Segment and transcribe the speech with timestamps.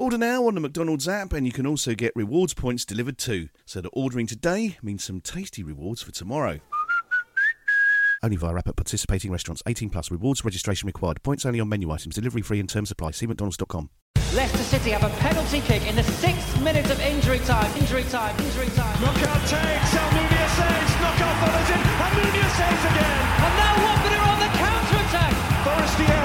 [0.00, 3.50] Order now on the McDonald's app, and you can also get rewards points delivered too.
[3.66, 6.60] So that ordering today means some tasty rewards for tomorrow.
[8.22, 9.62] Only via app at participating restaurants.
[9.66, 10.10] 18 plus.
[10.10, 11.22] Rewards registration required.
[11.22, 12.14] Points only on menu items.
[12.14, 13.10] Delivery free and terms apply.
[13.10, 13.90] See mcdonalds.com.
[14.32, 17.70] Leicester City have a penalty kick in the sixth minute of injury time.
[17.76, 18.34] Injury time.
[18.40, 18.96] Injury time.
[19.02, 19.92] Knockaert takes.
[20.00, 20.92] Almunia saves.
[20.96, 21.80] Knockaert follows in.
[22.00, 23.20] Almunia saves again.
[23.36, 25.34] And now Watford are on the counter attack.
[25.62, 26.19] Forestieri.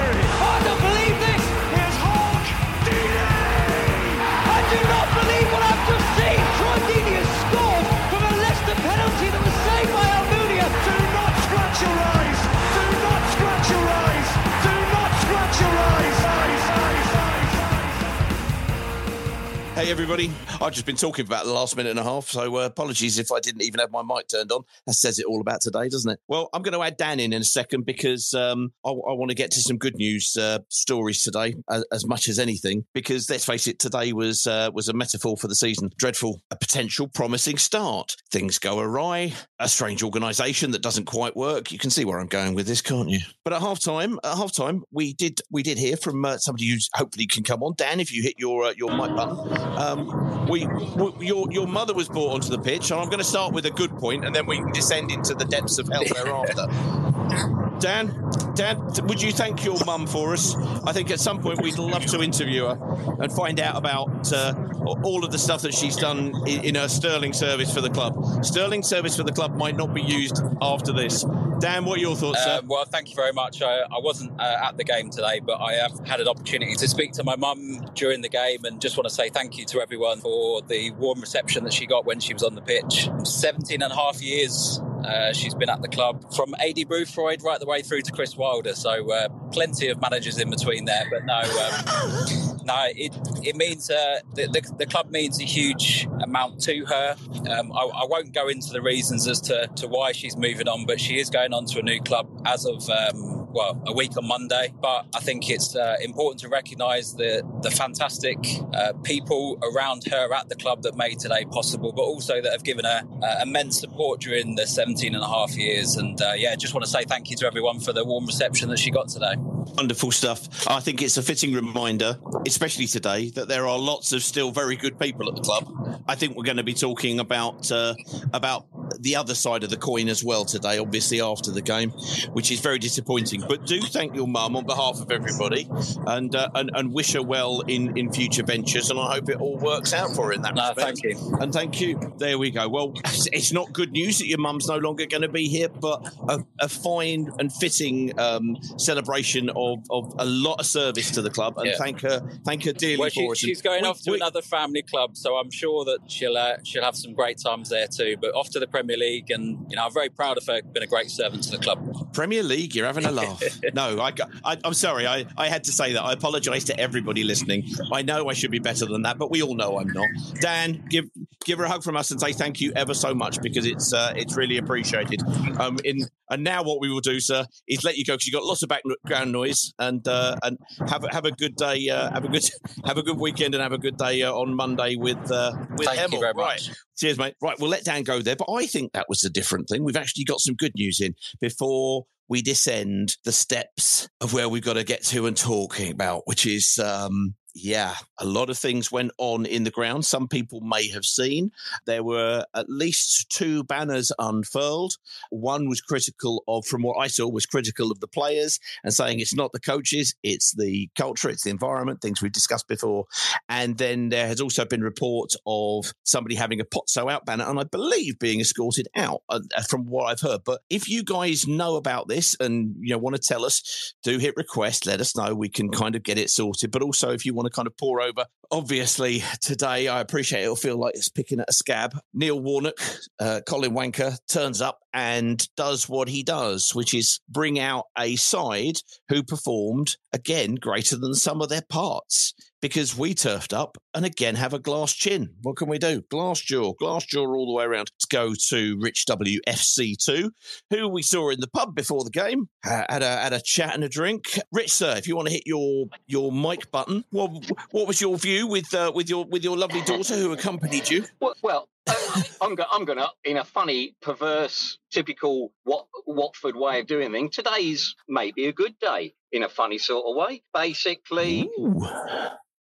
[19.76, 20.32] Hey everybody,
[20.62, 23.18] I've just been talking for about the last minute and a half, so uh, apologies
[23.18, 24.62] if I didn't even have my mic turned on.
[24.86, 26.18] That says it all about today, doesn't it?
[26.28, 29.28] Well, I'm going to add Dan in in a second because um, I, I want
[29.28, 32.86] to get to some good news uh, stories today, as, as much as anything.
[32.94, 35.90] Because let's face it, today was uh, was a metaphor for the season.
[35.98, 38.16] Dreadful, a potential promising start.
[38.30, 39.34] Things go awry.
[39.60, 41.70] A strange organisation that doesn't quite work.
[41.70, 43.20] You can see where I'm going with this, can't you?
[43.44, 46.70] But at half time, at half time, we did we did hear from uh, somebody
[46.70, 47.74] who's hopefully can come on.
[47.76, 49.65] Dan, if you hit your uh, your mic button.
[49.76, 53.24] Um, we, we, your your mother was brought onto the pitch, and I'm going to
[53.24, 56.04] start with a good point, and then we can descend into the depths of hell
[56.04, 56.66] thereafter.
[57.78, 60.56] Dan, Dan, would you thank your mum for us?
[60.86, 64.54] I think at some point we'd love to interview her and find out about uh,
[65.02, 68.44] all of the stuff that she's done in, in her sterling service for the club.
[68.44, 71.24] Sterling service for the club might not be used after this.
[71.58, 72.58] Dan, what are your thoughts, sir?
[72.58, 73.62] Um, well, thank you very much.
[73.62, 76.88] I, I wasn't uh, at the game today, but I have had an opportunity to
[76.88, 79.80] speak to my mum during the game and just want to say thank you to
[79.80, 83.08] everyone for the warm reception that she got when she was on the pitch.
[83.24, 87.60] 17 and a half years uh, she's been at the club from Aidy Boothroyd right
[87.60, 88.74] the way through to Chris Wilder.
[88.74, 91.06] So uh, plenty of managers in between there.
[91.10, 96.08] But no, um, no, it it means uh, the, the the club means a huge
[96.22, 97.16] amount to her.
[97.48, 100.86] Um, I, I won't go into the reasons as to, to why she's moving on,
[100.86, 102.88] but she is going on to a new club as of.
[102.90, 107.42] Um, well, a week on Monday, but I think it's uh, important to recognise the
[107.62, 108.36] the fantastic
[108.74, 112.64] uh, people around her at the club that made today possible, but also that have
[112.64, 115.96] given her uh, immense support during the 17 and a half years.
[115.96, 118.68] And uh, yeah, just want to say thank you to everyone for the warm reception
[118.70, 119.34] that she got today.
[119.38, 120.66] Wonderful stuff.
[120.68, 124.76] I think it's a fitting reminder, especially today, that there are lots of still very
[124.76, 126.02] good people at the club.
[126.08, 127.94] I think we're going to be talking about uh,
[128.32, 128.66] about
[129.00, 131.90] the other side of the coin as well today, obviously after the game,
[132.32, 133.42] which is very disappointing.
[133.48, 135.68] But do thank your mum on behalf of everybody,
[136.06, 138.90] and uh, and, and wish her well in, in future ventures.
[138.90, 141.00] And I hope it all works out for her in that No, respect.
[141.00, 141.36] thank you.
[141.40, 142.12] And thank you.
[142.18, 142.68] There we go.
[142.68, 146.06] Well, it's not good news that your mum's no longer going to be here, but
[146.28, 151.30] a, a fine and fitting um, celebration of, of a lot of service to the
[151.30, 151.58] club.
[151.58, 151.76] And Yeah.
[151.78, 153.48] thank her, thank her dearly Well, for she.
[153.48, 156.56] She's going we- off to we- another family club, so I'm sure that she'll uh,
[156.64, 158.16] she'll have some great times there too.
[158.20, 160.60] But off to the Premier League, and you know I'm very proud of her.
[160.62, 162.12] Been a great servant to the club.
[162.14, 163.42] Premier League, you're having a laugh.
[163.74, 164.12] no, I,
[164.44, 165.06] I, I'm sorry.
[165.06, 166.02] I, I had to say that.
[166.02, 167.64] I apologise to everybody listening.
[167.92, 170.08] I know I should be better than that, but we all know I'm not.
[170.40, 171.06] Dan, give
[171.44, 173.92] give her a hug from us and say thank you ever so much because it's
[173.92, 175.22] uh, it's really appreciated.
[175.60, 178.34] Um, in and now what we will do, sir, is let you go because you've
[178.34, 180.58] got lots of background noise and uh, and
[180.88, 181.88] have a, have a good day.
[181.88, 182.44] Uh, have a good
[182.84, 185.86] have a good weekend and have a good day uh, on Monday with uh, with
[185.86, 186.20] Thank you Hemel.
[186.20, 186.60] very Right.
[186.68, 186.70] much.
[186.98, 187.34] Cheers, mate.
[187.40, 188.36] Right, we'll let Dan go there.
[188.36, 189.84] But I think that was a different thing.
[189.84, 194.64] We've actually got some good news in before we descend the steps of where we've
[194.64, 198.92] got to get to and talking about, which is, um, yeah, a lot of things
[198.92, 200.04] went on in the ground.
[200.04, 201.52] Some people may have seen.
[201.86, 204.96] There were at least two banners unfurled.
[205.30, 209.20] One was critical of, from what I saw, was critical of the players and saying
[209.20, 213.06] it's not the coaches, it's the culture, it's the environment, things we've discussed before.
[213.48, 217.58] And then there has also been reports of somebody having a Pozzo out banner, and
[217.58, 220.42] I believe being escorted out, uh, from what I've heard.
[220.44, 224.18] But if you guys know about this and you know want to tell us, do
[224.18, 224.84] hit request.
[224.84, 225.34] Let us know.
[225.34, 226.70] We can kind of get it sorted.
[226.70, 230.56] But also, if you want to kind of pour over, obviously today I appreciate it'll
[230.56, 231.98] feel like it's picking at a scab.
[232.14, 232.78] Neil Warnock,
[233.18, 238.16] uh, Colin Wanker turns up and does what he does, which is bring out a
[238.16, 238.76] side
[239.08, 242.34] who performed again greater than some of their parts
[242.66, 245.32] because we turfed up and again have a glass chin.
[245.42, 246.02] What can we do?
[246.10, 247.88] Glass jaw, glass jaw all the way around.
[247.94, 250.30] Let's go to Rich WFC2,
[250.70, 253.84] who we saw in the pub before the game, had a, had a chat and
[253.84, 254.40] a drink.
[254.50, 257.30] Rich, sir, if you want to hit your your mic button, what,
[257.70, 261.04] what was your view with uh, with your with your lovely daughter who accompanied you?
[261.20, 266.56] Well, well uh, I'm, go- I'm going to, in a funny, perverse, typical Wat- Watford
[266.56, 270.42] way of doing things, today's maybe a good day in a funny sort of way.
[270.52, 271.48] Basically,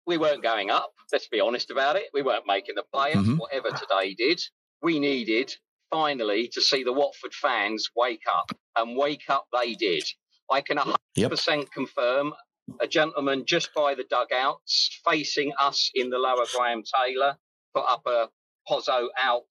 [0.06, 0.92] we weren't going up.
[1.12, 2.04] Let's be honest about it.
[2.12, 3.38] We weren't making the playoffs, Mhm.
[3.38, 4.40] whatever today did.
[4.82, 5.56] We needed
[5.90, 10.04] finally to see the Watford fans wake up, and wake up they did.
[10.50, 12.34] I can 100% confirm
[12.80, 17.38] a gentleman just by the dugouts facing us in the lower Graham Taylor
[17.74, 18.30] put up a
[18.68, 19.46] Pozzo out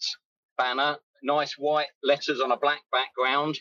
[0.58, 3.60] banner, nice white letters on a black background.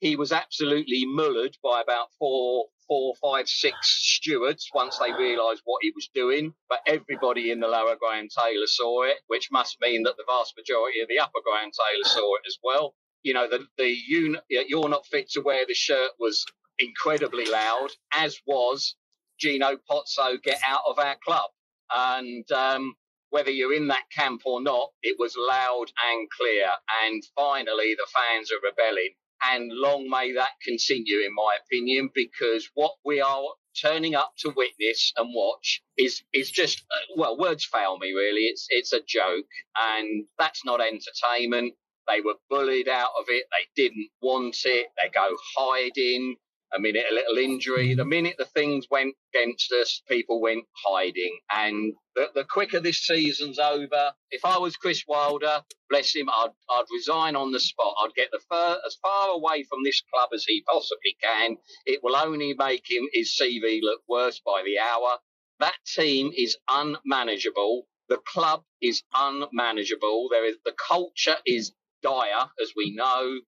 [0.00, 5.82] He was absolutely mullered by about four, four, five, six stewards once they realised what
[5.82, 6.54] he was doing.
[6.68, 10.54] But everybody in the lower Graham Taylor saw it, which must mean that the vast
[10.56, 12.94] majority of the upper Graham Taylor saw it as well.
[13.22, 16.44] You know, the the un, you're not fit to wear the shirt was
[16.78, 18.96] incredibly loud, as was
[19.40, 21.50] Gino Pozzo get out of our club.
[21.94, 22.94] And um,
[23.30, 26.66] whether you're in that camp or not, it was loud and clear.
[27.04, 29.14] And finally, the fans are rebelling.
[29.52, 33.42] And long may that continue, in my opinion, because what we are
[33.80, 36.84] turning up to witness and watch is is just
[37.16, 38.12] well, words fail me.
[38.12, 39.46] Really, it's it's a joke,
[39.76, 41.74] and that's not entertainment.
[42.08, 43.46] They were bullied out of it.
[43.50, 44.88] They didn't want it.
[45.02, 46.36] They go hiding.
[46.76, 47.90] A minute, a little injury.
[47.90, 47.98] Mm-hmm.
[47.98, 51.38] The minute the things went against us, people went hiding.
[51.54, 56.50] And the, the quicker this season's over, if I was Chris Wilder, bless him, I'd,
[56.70, 57.94] I'd resign on the spot.
[58.02, 61.56] I'd get the fur, as far away from this club as he possibly can.
[61.86, 65.18] It will only make him his CV look worse by the hour.
[65.60, 67.86] That team is unmanageable.
[68.08, 70.28] The club is unmanageable.
[70.30, 71.72] There is the culture is
[72.02, 73.40] dire, as we know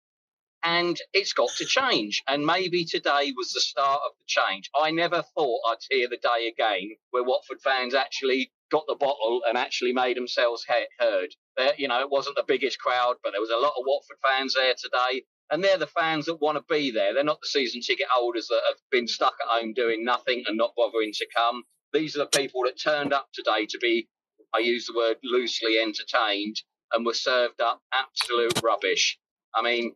[0.66, 2.24] and it's got to change.
[2.26, 4.68] And maybe today was the start of the change.
[4.74, 9.42] I never thought I'd hear the day again where Watford fans actually got the bottle
[9.46, 11.28] and actually made themselves he- heard.
[11.56, 14.16] There, you know, it wasn't the biggest crowd, but there was a lot of Watford
[14.26, 15.22] fans there today.
[15.52, 17.14] And they're the fans that want to be there.
[17.14, 20.56] They're not the season ticket holders that have been stuck at home doing nothing and
[20.56, 21.62] not bothering to come.
[21.92, 24.08] These are the people that turned up today to be,
[24.52, 26.56] I use the word loosely entertained,
[26.92, 29.16] and were served up absolute rubbish.
[29.54, 29.94] I mean,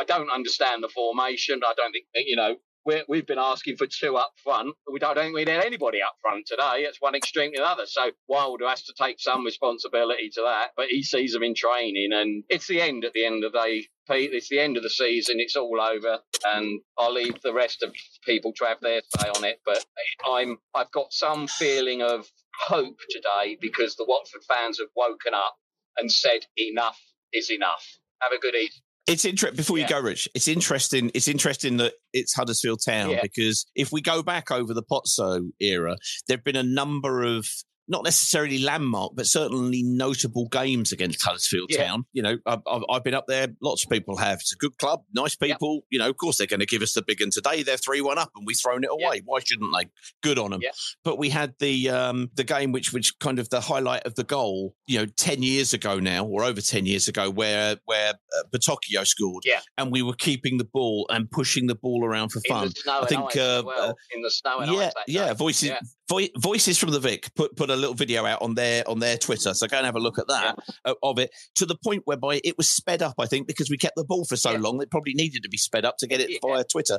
[0.00, 1.60] I don't understand the formation.
[1.64, 2.56] I don't think you know.
[2.84, 4.74] We're, we've been asking for two up front.
[4.92, 6.78] We don't think we need anybody up front today.
[6.86, 7.84] It's one extreme to the other.
[7.86, 10.70] So Wilder has to take some responsibility to that.
[10.76, 13.04] But he sees them in training, and it's the end.
[13.04, 15.36] At the end of the day, Pete, it's the end of the season.
[15.38, 16.18] It's all over,
[16.54, 17.94] and I'll leave the rest of
[18.26, 19.60] people to have their say on it.
[19.64, 19.84] But
[20.26, 22.26] I'm I've got some feeling of
[22.66, 25.56] hope today because the Watford fans have woken up
[25.98, 27.00] and said enough
[27.32, 27.86] is enough.
[28.20, 28.82] Have a good evening.
[29.06, 29.56] It's interesting.
[29.56, 31.10] Before you go, Rich, it's interesting.
[31.14, 33.20] It's interesting that it's Huddersfield Town Yeah.
[33.22, 35.96] because if we go back over the Pozzo era,
[36.28, 37.46] there've been a number of
[37.88, 41.84] not necessarily landmark, but certainly notable games against Huddersfield Yeah.
[41.86, 42.04] Town.
[42.12, 43.48] You know, I've, I've been up there.
[43.60, 44.38] Lots of people have.
[44.40, 45.82] It's a good club, nice people.
[45.90, 47.20] You know, of course they're going to give us the big.
[47.20, 49.22] And today they're three one up, and we've thrown it away.
[49.24, 49.88] Why shouldn't they?
[50.22, 50.60] Good on them.
[50.62, 50.70] Yeah.
[51.04, 54.24] But we had the um, the game which which kind of the highlight of the
[54.24, 54.74] goal.
[54.86, 59.06] You know, ten years ago now, or over ten years ago, where where uh, Battocchio
[59.06, 59.44] scored.
[59.44, 59.60] Yeah.
[59.78, 62.70] And we were keeping the ball and pushing the ball around for fun.
[62.88, 63.90] I think uh, well.
[63.90, 65.28] uh, in the snow yeah, yeah.
[65.28, 65.34] day.
[65.34, 65.80] Voices, Yeah.
[66.12, 69.16] Voi- voices from the Vic put put a little video out on their on their
[69.16, 71.30] Twitter, so go and have a look at that uh, of it.
[71.54, 74.26] To the point whereby it was sped up, I think, because we kept the ball
[74.26, 74.58] for so Yeah.
[74.58, 76.38] long, it probably needed to be sped up to get it Yeah.
[76.42, 76.98] via Twitter.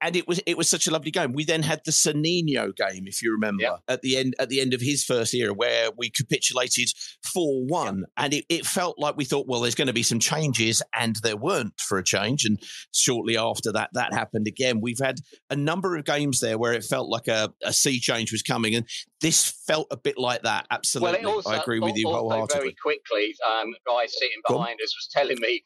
[0.00, 1.34] And it was it was such a lovely game.
[1.34, 3.76] We then had the Sannino game, if you remember, Yeah.
[3.86, 6.88] at the end at the end of his first era, where we capitulated
[7.22, 10.20] four one, and it, it felt like we thought, well, there's going to be some
[10.20, 12.46] changes, and there weren't for a change.
[12.46, 12.58] And
[12.94, 14.80] shortly after that, that happened again.
[14.80, 15.20] We've had
[15.50, 18.74] a number of games there where it felt like a, a sea change was coming,
[18.74, 18.86] and
[19.20, 20.66] this felt a bit like that.
[20.70, 22.60] Absolutely, Well, also, I agree with you wholeheartedly.
[22.60, 25.64] Very quickly, um, guy sitting behind us was telling me,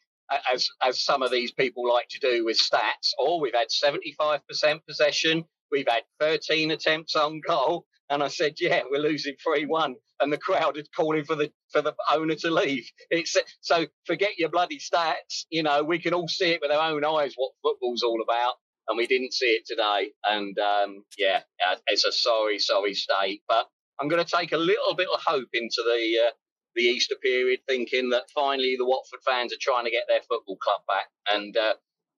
[0.51, 4.13] as as some of these people like to do with stats, oh, we've had seventy
[4.17, 9.35] five percent possession, we've had thirteen attempts on goal, and I said, yeah, we're losing
[9.43, 12.89] three one, and the crowd is calling for the for the owner to leave.
[13.09, 15.45] It's so forget your bloody stats.
[15.49, 18.55] You know, we can all see it with our own eyes what football's all about.
[18.87, 20.11] And we didn't see it today.
[20.25, 23.43] And um, yeah, uh, it's a sorry, sorry state.
[23.47, 23.67] But
[23.99, 26.31] I'm going to take a little bit of hope into the uh,
[26.75, 30.57] the Easter period, thinking that finally the Watford fans are trying to get their football
[30.57, 31.07] club back.
[31.31, 31.75] And uh,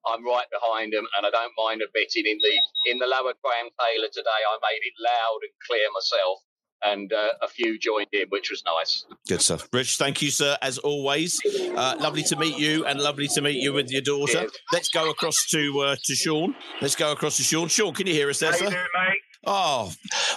[0.08, 2.12] I'm right behind them, and I don't mind a bit.
[2.16, 6.40] in the in the lower Graham Taylor today, I made it loud and clear myself
[6.86, 9.06] and uh, a few joined in, which was nice.
[9.28, 9.68] Good stuff.
[9.72, 11.40] Rich, thank you, sir, as always.
[11.76, 14.40] Uh, lovely to meet you and lovely to meet you with your daughter.
[14.40, 14.52] Cheers.
[14.72, 16.56] Let's go across to uh, to Sean.
[16.82, 17.68] Let's go across to Sean.
[17.68, 18.66] Sean, can you hear us there, How sir?
[18.66, 19.20] You doing, mate?
[19.46, 19.92] Oh,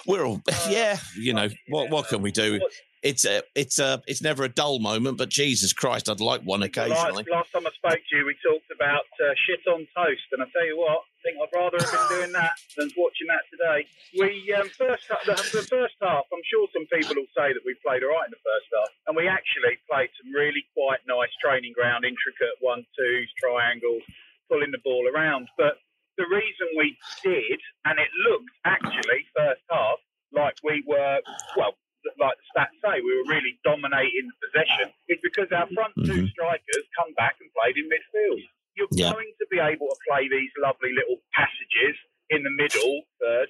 [0.06, 2.60] we're all, yeah, you know, what, what can we do?
[3.06, 6.62] It's a it's a it's never a dull moment, but Jesus Christ, I'd like one
[6.62, 7.22] occasionally.
[7.30, 10.42] Last, last time I spoke to you, we talked about uh, shit on toast, and
[10.42, 13.46] I tell you what, I think I'd rather have been doing that than watching that
[13.46, 13.86] today.
[14.18, 17.78] We um, first the, the first half, I'm sure some people will say that we
[17.78, 21.30] played all right in the first half, and we actually played some really quite nice
[21.38, 24.02] training ground, intricate one twos, triangles,
[24.50, 25.78] pulling the ball around, but.
[26.16, 30.00] The reason we did, and it looked actually first half
[30.32, 31.20] like we were
[31.58, 31.76] well
[32.18, 36.08] like the stats say, we were really dominating the possession, is because our front mm-hmm.
[36.08, 38.42] two strikers come back and played in midfield.
[38.76, 39.12] You're yeah.
[39.12, 41.96] going to be able to play these lovely little passages
[42.28, 43.48] in the middle third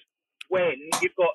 [0.48, 1.34] when you've got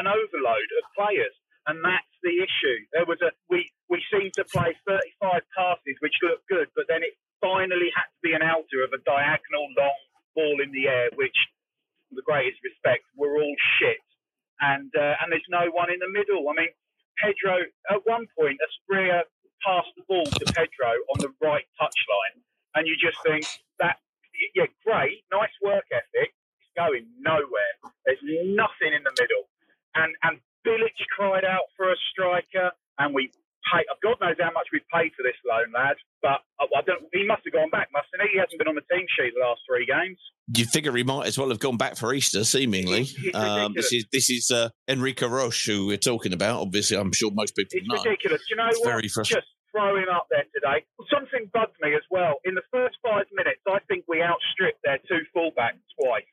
[0.00, 1.34] an overload of players.
[1.68, 2.78] And that's the issue.
[2.96, 7.04] There was a we we seemed to play 35 passes, which looked good, but then
[7.04, 10.00] it finally had to be an outer of a diagonal long
[10.34, 11.36] ball in the air, which,
[12.08, 14.00] with the greatest respect, were all shit
[14.60, 16.48] and uh, and there's no one in the middle.
[16.48, 16.72] I mean,
[17.22, 19.22] Pedro at one point, Asprilla
[19.64, 22.36] passed the ball to Pedro on the right touchline,
[22.74, 23.44] and you just think
[23.80, 23.98] that
[24.54, 26.32] yeah, great, nice work ethic.
[26.60, 27.74] It's going nowhere.
[28.06, 29.48] There's nothing in the middle,
[29.94, 33.30] and and Bilic cried out for a striker, and we
[33.68, 33.84] pay.
[34.02, 35.96] God knows how much we've paid for this loan, lad.
[36.22, 37.04] But I, I don't.
[37.12, 38.36] He must have gone back, mustn't he?
[38.36, 40.18] He hasn't been on the team sheet the last three games.
[40.56, 43.08] You figure he might as well have gone back for Easter, seemingly.
[43.34, 46.60] Um, this is this is uh, Enrico Roche who we're talking about.
[46.60, 48.02] Obviously, I'm sure most people it's know.
[48.02, 48.42] ridiculous.
[48.50, 48.88] You know it's what?
[48.88, 49.42] Very frustrating.
[49.42, 50.84] Just throw him up there today.
[51.06, 52.42] Something bugged me as well.
[52.44, 56.26] In the first five minutes, I think we outstripped their two fullbacks twice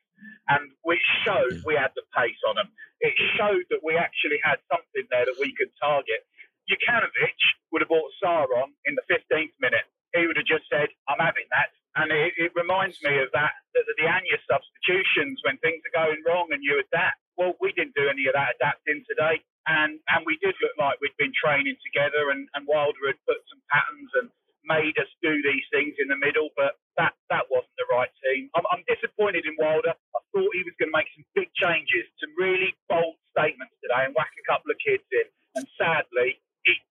[0.48, 2.68] and we showed we had the pace on them.
[3.00, 6.26] It showed that we actually had something there that we could target.
[6.68, 7.40] Jokanovic
[7.72, 9.88] would have bought Sarr on in the 15th minute.
[10.14, 11.72] He would have just said, I'm having that.
[11.96, 16.22] And it, it reminds me of that, the, the Anya substitutions when things are going
[16.22, 17.18] wrong and you adapt.
[17.36, 19.42] Well, we didn't do any of that adapting today.
[19.66, 23.42] And, and we did look like we'd been training together and, and Wilder had put
[23.52, 24.28] some patterns and
[24.64, 28.52] made us do these things in the middle, but that, that wasn't the right team.
[28.54, 29.92] I'm, I'm disappointed in Wilder.
[29.92, 34.06] I thought he was going to make some big changes, some really bold statements today
[34.06, 35.26] and whack a couple of kids in.
[35.56, 36.37] And sadly,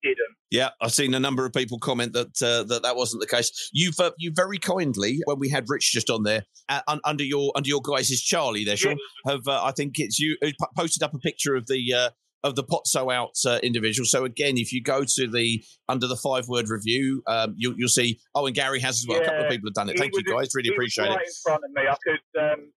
[0.10, 0.38] didn't.
[0.50, 3.70] Yeah, I've seen a number of people comment that uh, that that wasn't the case.
[3.74, 7.52] You've uh, you very kindly when we had Rich just on there uh, under your
[7.56, 8.98] under your guys is Charlie there, Sean.
[9.26, 9.34] Yes.
[9.34, 12.10] Have uh, I think it's you who posted up a picture of the uh,
[12.44, 14.06] of the Pozzo out uh, individual.
[14.06, 17.90] So again, if you go to the under the five word review, um, you'll, you'll
[17.90, 18.20] see.
[18.34, 19.18] Oh, and Gary has as well.
[19.18, 19.98] Yeah, a couple of people have done it.
[19.98, 21.28] Thank you guys, really appreciate right it.
[21.28, 22.42] In front of me, I could.
[22.42, 22.72] Um,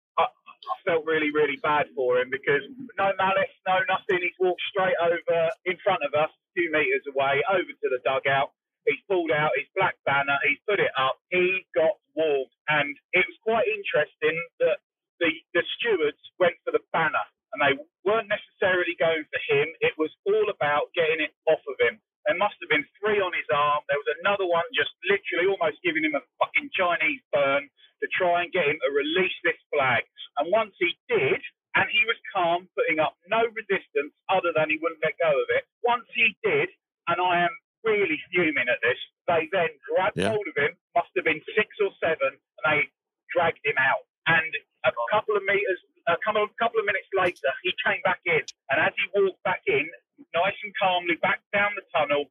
[0.84, 2.62] felt really, really bad for him because
[2.98, 4.22] no malice, no nothing.
[4.22, 8.52] He's walked straight over in front of us few metres away, over to the dugout.
[8.86, 12.56] He's pulled out his black banner, he's put it up, he got warped.
[12.68, 14.80] And it was quite interesting that
[15.20, 17.22] the, the stewards went for the banner
[17.52, 17.74] and they
[18.08, 19.68] weren't necessarily going for him.
[19.84, 22.00] It was all about getting it off of him.
[22.24, 23.84] There must have been three on his arm.
[23.88, 27.68] There was another one just literally almost giving him a fucking Chinese burn
[28.12, 30.04] try and get him to release this flag.
[30.38, 31.40] And once he did,
[31.78, 35.48] and he was calm, putting up no resistance other than he wouldn't let go of
[35.54, 35.66] it.
[35.86, 36.66] Once he did,
[37.06, 37.54] and I am
[37.86, 38.98] really fuming at this,
[39.30, 40.34] they then grabbed yeah.
[40.34, 42.90] hold of him, must have been six or seven, and they
[43.30, 44.02] dragged him out.
[44.26, 44.50] And
[44.82, 48.42] a couple of meters, a couple of, couple of minutes later, he came back in,
[48.74, 49.86] and as he walked back in,
[50.34, 52.26] nice and calmly back down the tunnel,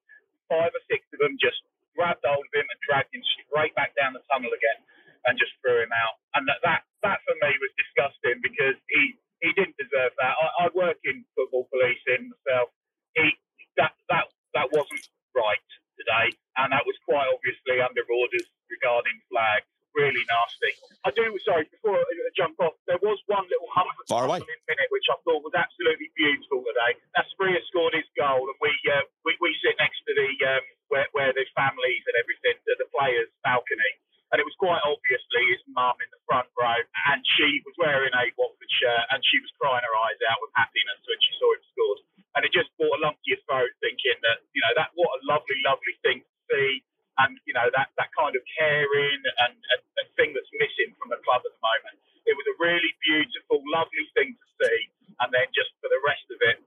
[0.52, 1.64] five or six of them just
[1.96, 4.80] grabbed hold of him and dragged him straight back down the tunnel again
[5.28, 6.16] and just threw him out.
[6.36, 10.36] And that, that, that for me was disgusting because he he didn't deserve that.
[10.36, 12.76] I, I work in football policing myself.
[13.16, 13.40] He
[13.80, 15.64] that that that wasn't right
[15.96, 19.68] today, and that was quite obviously under orders regarding flags.
[19.98, 20.74] Really nasty.
[21.02, 21.34] I do.
[21.42, 24.38] Sorry, before I jump off, there was one little hump Far away.
[24.38, 26.94] minute which I thought was absolutely beautiful today.
[27.18, 31.10] Asprilla scored his goal, and we uh, we, we sit next to the um, where
[31.18, 33.98] where the families and everything, the, the players' balcony
[34.30, 36.78] and it was quite obviously his mum in the front row,
[37.10, 40.54] and she was wearing a Watford shirt, and she was crying her eyes out with
[40.54, 42.00] happiness when she saw him scored,
[42.38, 45.10] and it just brought a lump to your throat, thinking that you know that what
[45.18, 46.86] a lovely, lovely thing to see,
[47.26, 51.10] and you know that that kind of caring and, and, and thing that's missing from
[51.10, 51.98] the club at the moment.
[52.30, 54.80] It was a really beautiful, lovely thing to see,
[55.26, 56.62] and then just for the rest of it,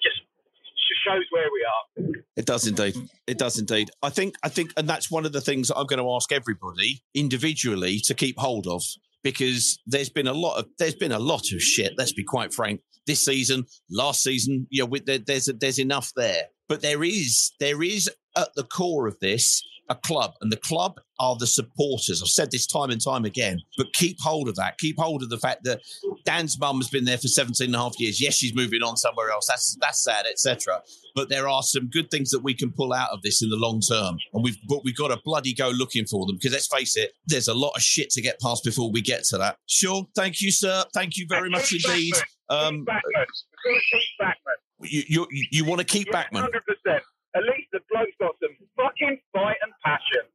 [0.00, 0.24] just
[1.04, 1.84] shows where we are.
[2.36, 3.08] It does indeed.
[3.26, 3.90] It does indeed.
[4.02, 4.34] I think.
[4.42, 8.00] I think, and that's one of the things that I'm going to ask everybody individually
[8.04, 8.82] to keep hold of
[9.22, 11.94] because there's been a lot of there's been a lot of shit.
[11.96, 12.80] Let's be quite frank.
[13.06, 17.52] This season, last season, you know, with, there, there's there's enough there, but there is
[17.60, 22.22] there is at the core of this a club, and the club are the supporters.
[22.22, 24.78] I've said this time and time again, but keep hold of that.
[24.78, 25.80] Keep hold of the fact that
[26.24, 28.20] Dan's mum has been there for 17 and a half years.
[28.20, 29.46] Yes, she's moving on somewhere else.
[29.48, 30.82] That's that's sad, etc.
[31.14, 33.56] But there are some good things that we can pull out of this in the
[33.56, 36.68] long term, and we've but we've got to bloody go looking for them because let's
[36.68, 39.58] face it, there's a lot of shit to get past before we get to that.
[39.66, 40.84] Sure, thank you, sir.
[40.94, 42.14] Thank you very much indeed.
[42.48, 42.86] Um,
[44.80, 46.42] you you, you want to keep yeah, Bachmann?
[46.42, 47.02] Hundred percent.
[47.36, 50.28] At least the bloke's got some fucking fight and passion.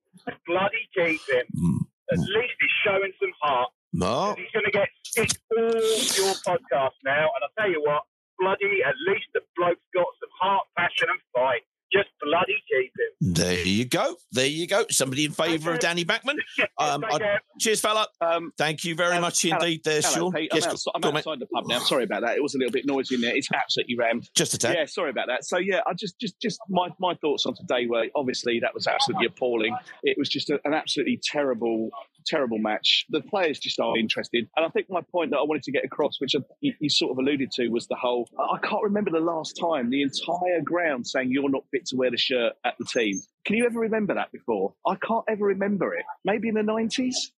[0.46, 1.46] Bloody keep him.
[1.56, 1.80] Mm.
[2.12, 3.70] At least he's showing some heart.
[3.94, 4.36] No.
[4.38, 8.04] He's going to get sick all your podcast now, and I tell you what,
[8.40, 11.62] bloody, at least the bloke's got some heart, passion, and fight.
[11.92, 13.34] Just bloody keep him.
[13.34, 14.16] There you go.
[14.32, 14.86] There you go.
[14.92, 16.38] Somebody in favour of Danny Bachmann.
[16.78, 18.08] Um, I- cheers, fella.
[18.22, 19.84] Um, Thank you very much indeed.
[19.84, 20.34] There, Hello, Sean.
[20.34, 20.52] Pete.
[20.54, 21.20] Yes, I'm, go- outside, I'm go on, mate.
[21.20, 21.80] outside the pub now.
[21.80, 22.38] Sorry about that.
[22.38, 23.36] It was a little bit noisy in there.
[23.36, 24.30] It's absolutely rammed.
[24.36, 24.76] Just a tad.
[24.78, 25.44] Yeah, sorry about that.
[25.46, 28.88] So yeah, I just, just, just my, my thoughts on today were obviously that was
[28.88, 29.76] absolutely appalling.
[30.04, 31.90] It was just a, an absolutely terrible,
[32.26, 33.06] terrible match.
[33.10, 35.84] The players just aren't interested, and I think my point that I wanted to get
[35.86, 38.28] across, which I, you, you sort of alluded to, was the whole.
[38.38, 41.96] I I can't remember the last time the entire ground saying you're not fit to
[41.96, 43.20] wear the shirt at the team.
[43.46, 44.74] Can you ever remember that before?
[44.86, 46.04] I can't ever remember it.
[46.26, 47.32] Maybe in the nineties.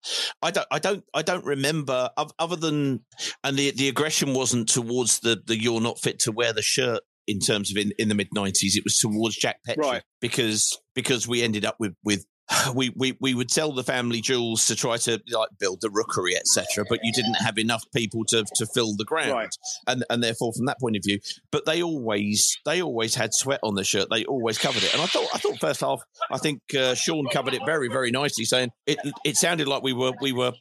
[0.42, 2.10] I don't, I don't, I don't remember
[2.40, 3.02] other than,
[3.44, 7.02] and the the aggression wasn't towards the the you're not fit to wear the shirt
[7.28, 8.76] in terms of in, in the mid nineties.
[8.76, 10.04] It was towards Jack Petchey Right.
[10.22, 12.26] because because we ended up with with.
[12.76, 16.36] We, we we would sell the family jewels to try to like build the rookery
[16.36, 19.32] etc but you didn't have enough people to to fill the ground.
[19.32, 19.56] Right.
[19.88, 21.20] and and therefore from that point of view
[21.52, 24.08] but they always they always had sweat on the shirt.
[24.12, 24.94] They always covered it.
[24.94, 26.02] And i thought i thought first half
[26.32, 29.94] i think uh, sean covered it very very nicely saying it it sounded like we
[29.94, 30.54] were we were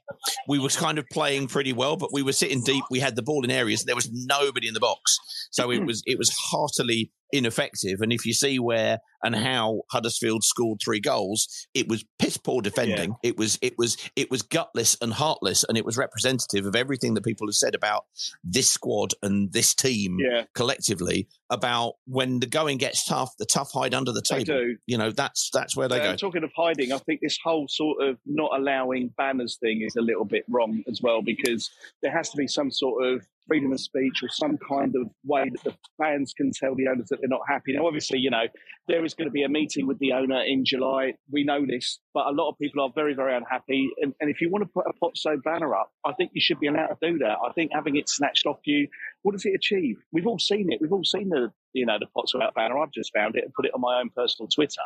[0.48, 2.84] we were kind of playing pretty well but we were sitting deep.
[2.90, 3.84] We had the ball in areas.
[3.84, 5.18] There was nobody in the box.
[5.50, 8.00] So it was it was heartily ineffective.
[8.00, 12.62] And if you see where and how huddersfield scored three goals it was piss poor
[12.62, 13.14] defending.
[13.24, 17.14] It was it was it was gutless and heartless and it was representative of everything
[17.14, 18.04] that people have said about
[18.44, 20.44] this squad and this team Yeah.
[20.54, 24.60] collectively about when the going gets tough the tough hide under the They table.
[24.60, 24.76] do.
[24.86, 26.16] you know that's that's where they Uh, go.
[26.16, 30.00] Talking of hiding, I think this whole sort of not allowing banners thing is a
[30.02, 31.70] little bit wrong as well because
[32.02, 35.50] there has to be some sort of freedom of speech or some kind of way
[35.50, 37.72] that the fans can tell the owners that they're not happy.
[37.72, 38.44] Now, obviously, you know,
[38.86, 41.14] there is going to be a meeting with the owner in July.
[41.32, 43.90] We know this, but a lot of people are very, very unhappy.
[44.00, 46.60] And, and if you want to put a Pozzo banner up, I think you should
[46.60, 47.38] be allowed to do that.
[47.44, 48.86] I think having it snatched off you,
[49.22, 49.96] what does it achieve?
[50.12, 50.80] We've all seen it.
[50.80, 52.78] We've all seen the, you know, the Pozzo out banner.
[52.78, 54.82] I've just found it and put it on my own personal Twitter.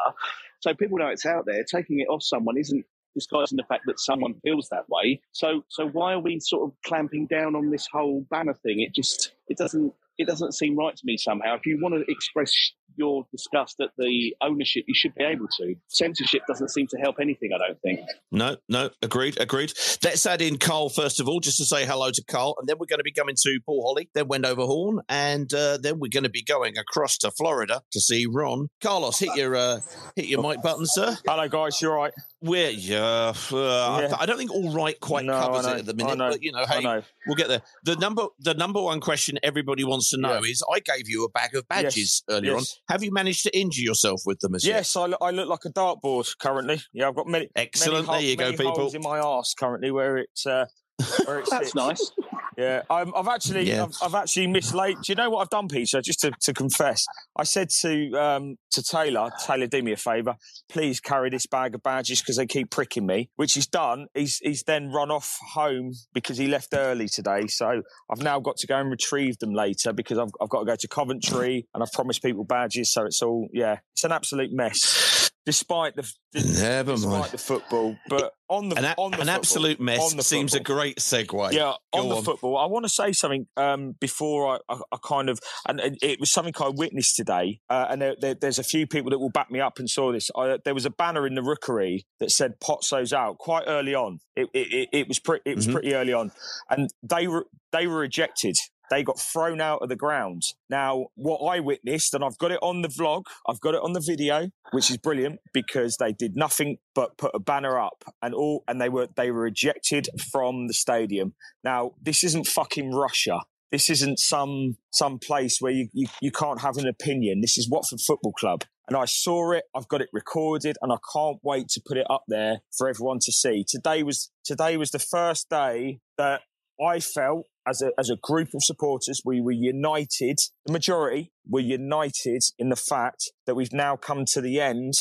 [0.61, 1.65] So people know it's out there.
[1.65, 5.21] Taking it off someone isn't disguising the fact that someone feels that way.
[5.33, 8.81] So so why are we sort of clamping down on this whole banner thing?
[8.81, 11.57] It just it doesn't it doesn't seem right to me somehow.
[11.57, 12.53] If you want to express
[12.97, 15.75] your disgust at the ownership, you should be able to.
[15.89, 18.01] Censorship doesn't seem to help anything, I don't think.
[18.31, 19.73] No, no, agreed, agreed.
[20.03, 22.77] Let's add in Carl first of all, just to say hello to Carl, and then
[22.79, 26.09] we're going to be coming to Paul Holly, then Wendover Horn, and uh, then we're
[26.09, 28.69] going to be going across to Florida to see Ron.
[28.83, 29.81] Carlos, hit your uh,
[30.17, 31.17] hit your mic button, sir.
[31.27, 31.81] Hello, guys.
[31.81, 32.13] You all right?
[32.41, 33.33] We're yeah.
[33.53, 36.43] Uh, I, I don't think all right quite No, covers it at the minute, but
[36.43, 37.03] you know, hey, know.
[37.27, 37.63] we'll get there.
[37.85, 41.29] The number the number one question everybody wants to know is: I gave you a
[41.31, 42.61] bag of badges Yes, earlier yes.
[42.61, 42.82] on.
[42.89, 44.77] Have you managed to injure yourself with them as yet?
[44.77, 46.81] Yes, I look, I look like a dartboard currently.
[46.93, 47.49] Yeah, I've got many.
[47.55, 48.07] Excellent.
[48.07, 48.91] Many There you go, people.
[48.93, 50.47] in my arse currently where it's.
[50.47, 50.67] Uh,
[51.51, 52.13] That's nice.
[52.57, 53.85] Yeah, I'm, I've actually, Yeah.
[53.85, 54.97] I've, I've actually mislaid.
[55.03, 56.03] Do you know what I've done, Peter?
[56.03, 60.37] Just to, to confess, I said to um, to Taylor, Taylor, do me a favour,
[60.69, 63.31] please carry this bag of badges because they keep pricking me.
[63.37, 64.07] Which he's done.
[64.15, 67.47] He's he's then run off home because he left early today.
[67.47, 70.67] So I've now got to go and retrieve them later because I've I've got to
[70.67, 72.93] go to Coventry and I've promised people badges.
[72.93, 75.22] So it's all yeah, it's an absolute mess.
[75.45, 77.33] Despite the Never despite mind.
[77.33, 80.55] the football, but on the An, a- on the an football- absolute mess on seems
[80.55, 81.53] a great segue.
[81.53, 84.97] Yeah, on Go the football, I want to say something um, before I, I, I
[85.05, 88.61] kind of, and it, it was something I witnessed today, uh, and there, there, there's
[88.61, 90.31] a few people that will back me up and saw this.
[90.37, 94.21] I, there was a banner in the rookery that said "Pozzo's out" quite early on.
[94.37, 95.73] It, it, it, it was pretty, it was Mhm.
[95.73, 96.31] pretty early on,
[96.71, 98.55] and they were they were ejected.
[98.93, 100.43] They got thrown out of the ground.
[100.69, 103.95] Now, what I witnessed, and I've got it on the vlog, I've got it on
[103.95, 108.35] the video, which is brilliant because they did nothing but put a banner up, and
[108.35, 111.33] all, and they were they were ejected from the stadium.
[111.65, 113.41] Now, this isn't fucking Russia.
[113.71, 117.41] This isn't some some place where you, you, you can't have an opinion.
[117.41, 118.65] This is Watford Football Club.
[118.89, 119.65] and I saw it.
[119.75, 123.21] I've got it recorded, and I can't wait to put it up there for everyone
[123.23, 123.65] to see.
[123.67, 126.43] Today was today was the first day that
[126.79, 130.39] I felt as a as a group of supporters we were united.
[130.67, 134.95] The majority were united in the fact that we've now come to the end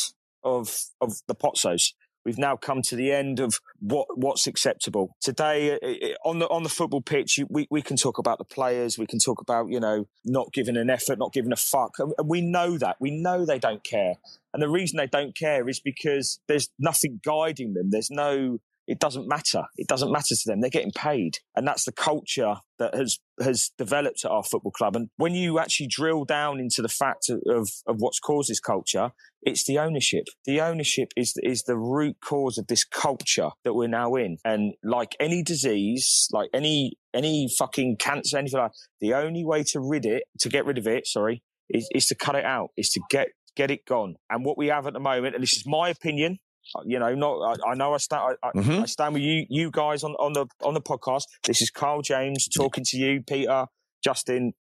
[0.43, 1.93] of of the Pozzos.
[2.24, 6.39] We've now come to the end of what what's acceptable today uh, uh, uh, on
[6.39, 7.39] the on the football pitch.
[7.50, 8.97] We we can talk about the players.
[8.97, 12.13] We can talk about you know not giving an effort, not giving a fuck, and
[12.26, 12.97] we know that.
[13.00, 14.15] We know they don't care,
[14.54, 17.89] and the reason they don't care is because there's nothing guiding them.
[17.89, 19.63] There's no it doesn't matter.
[19.77, 20.61] It doesn't matter to them.
[20.61, 21.37] They're getting paid.
[21.55, 24.95] And that's the culture that has, has developed at our football club.
[24.95, 29.11] And when you actually drill down into the fact of, of what's caused this culture,
[29.43, 30.25] it's the ownership.
[30.45, 34.37] The ownership is, is the root cause of this culture that we're now in.
[34.43, 39.79] And like any disease, like any, any fucking cancer, anything like the only way to
[39.79, 42.89] rid it, to get rid of it, sorry, is, is to cut it out, is
[42.89, 44.15] to get, get it gone.
[44.29, 46.39] And what we have at the moment, and this is my opinion,
[46.86, 48.84] you know, not I, I know I stand I, mm-hmm.
[48.84, 51.24] I, stand with you you guys on, on the on the podcast.
[51.45, 53.65] This is Carl James talking to you, Peter,
[54.04, 54.54] Justin,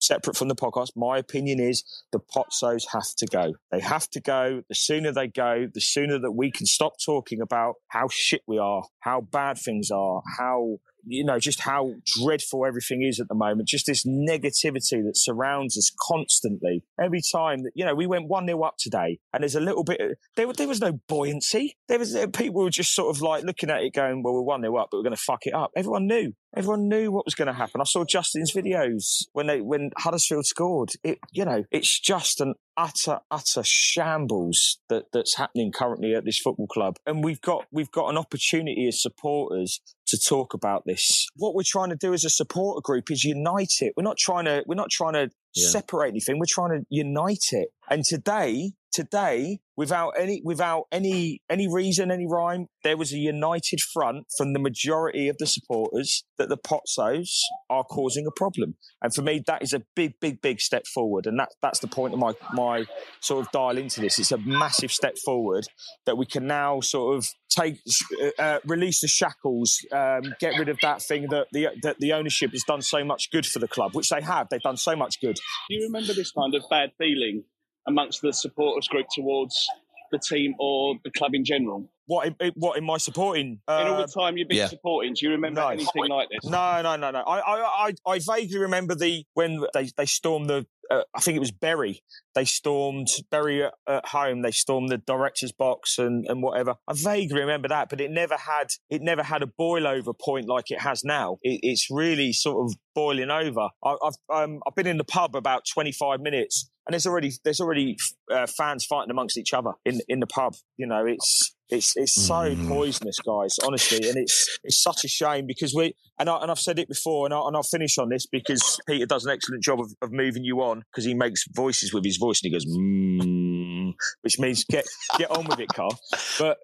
[0.00, 0.90] separate from the podcast.
[0.96, 3.54] My opinion is the Pozzos have to go.
[3.70, 4.62] They have to go.
[4.68, 8.58] The sooner they go, the sooner that we can stop talking about how shit we
[8.58, 13.34] are, how bad things are, how you know, just how dreadful everything is at the
[13.34, 13.68] moment.
[13.68, 16.84] Just this negativity that surrounds us constantly.
[17.00, 19.84] Every time that, you know, we went 1 0 up today and there's a little
[19.84, 20.00] bit,
[20.36, 21.76] there, there was no buoyancy.
[21.88, 24.42] There was, uh, people were just sort of like looking at it going, well, we're
[24.42, 25.70] 1 0 up, but we're going to fuck it up.
[25.76, 26.32] Everyone knew.
[26.56, 27.80] Everyone knew what was going to happen.
[27.80, 30.90] I saw Justin's videos when they, when Huddersfield scored.
[31.04, 36.38] It, you know, it's just an utter, utter shambles that, that's happening currently at this
[36.38, 36.96] football club.
[37.06, 41.26] And we've got, we've got an opportunity as supporters to talk about this.
[41.36, 43.94] What we're trying to do as a supporter group is unite it.
[43.96, 46.38] We're not trying to, we're not trying to separate anything.
[46.38, 47.68] We're trying to unite it.
[47.90, 53.80] And today, today, without any, without any, any reason, any rhyme, there was a united
[53.80, 57.30] front from the majority of the supporters that the Pozzos
[57.70, 58.74] are causing a problem.
[59.00, 61.26] And for me, that is a big, big, big step forward.
[61.26, 62.86] And that, that's the point of my, my
[63.20, 64.18] sort of dial into this.
[64.18, 65.66] It's a massive step forward
[66.06, 67.80] that we can now sort of take,
[68.20, 72.12] uh, uh, release the shackles, um, get rid of that thing that the, that the
[72.12, 74.48] ownership has done so much good for the club, which they have.
[74.50, 75.38] They've done so much good.
[75.68, 77.44] Do you remember this kind of bad feeling
[77.86, 79.68] amongst the supporters group towards
[80.10, 81.90] the team or the club in general?
[82.06, 82.34] What?
[82.40, 83.60] In, what in my supporting?
[83.68, 84.68] Uh, in all the uh, time you've been yeah.
[84.68, 85.68] supporting, do you remember no.
[85.68, 86.50] anything like this?
[86.50, 87.20] No, no, no, no.
[87.20, 90.66] I, I, I, I vaguely remember the when they they stormed the.
[90.90, 92.02] Uh, I think it was Bury.
[92.34, 94.42] They stormed at, at, home.
[94.42, 96.76] They stormed the director's box and, and whatever.
[96.86, 100.48] I vaguely remember that, but it never had it never had a boil over point
[100.48, 101.38] like it has now.
[101.42, 103.68] It, it's really sort of boiling over.
[103.84, 107.32] I, have um, I've been in the pub about twenty five minutes and there's already
[107.44, 107.96] there's already
[108.32, 110.54] uh, fans fighting amongst each other in in the pub.
[110.78, 112.68] You know, it's it's it's so mm.
[112.68, 113.56] poisonous, guys.
[113.64, 116.88] Honestly, and it's it's such a shame because we and I and I've said it
[116.88, 119.92] before, and, I, and I'll finish on this because Peter does an excellent job of,
[120.02, 123.92] of moving you on because he makes voices with his voice and he goes, mm,
[124.22, 124.86] which means get
[125.18, 125.98] get on with it, Carl.
[126.38, 126.58] But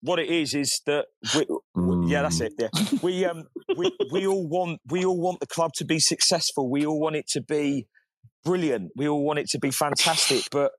[0.00, 2.54] what it is is that we, we, yeah, that's it.
[2.58, 2.68] Yeah,
[3.02, 3.44] we um
[3.76, 6.70] we we all want we all want the club to be successful.
[6.70, 7.86] We all want it to be
[8.44, 8.92] brilliant.
[8.96, 10.72] We all want it to be fantastic, but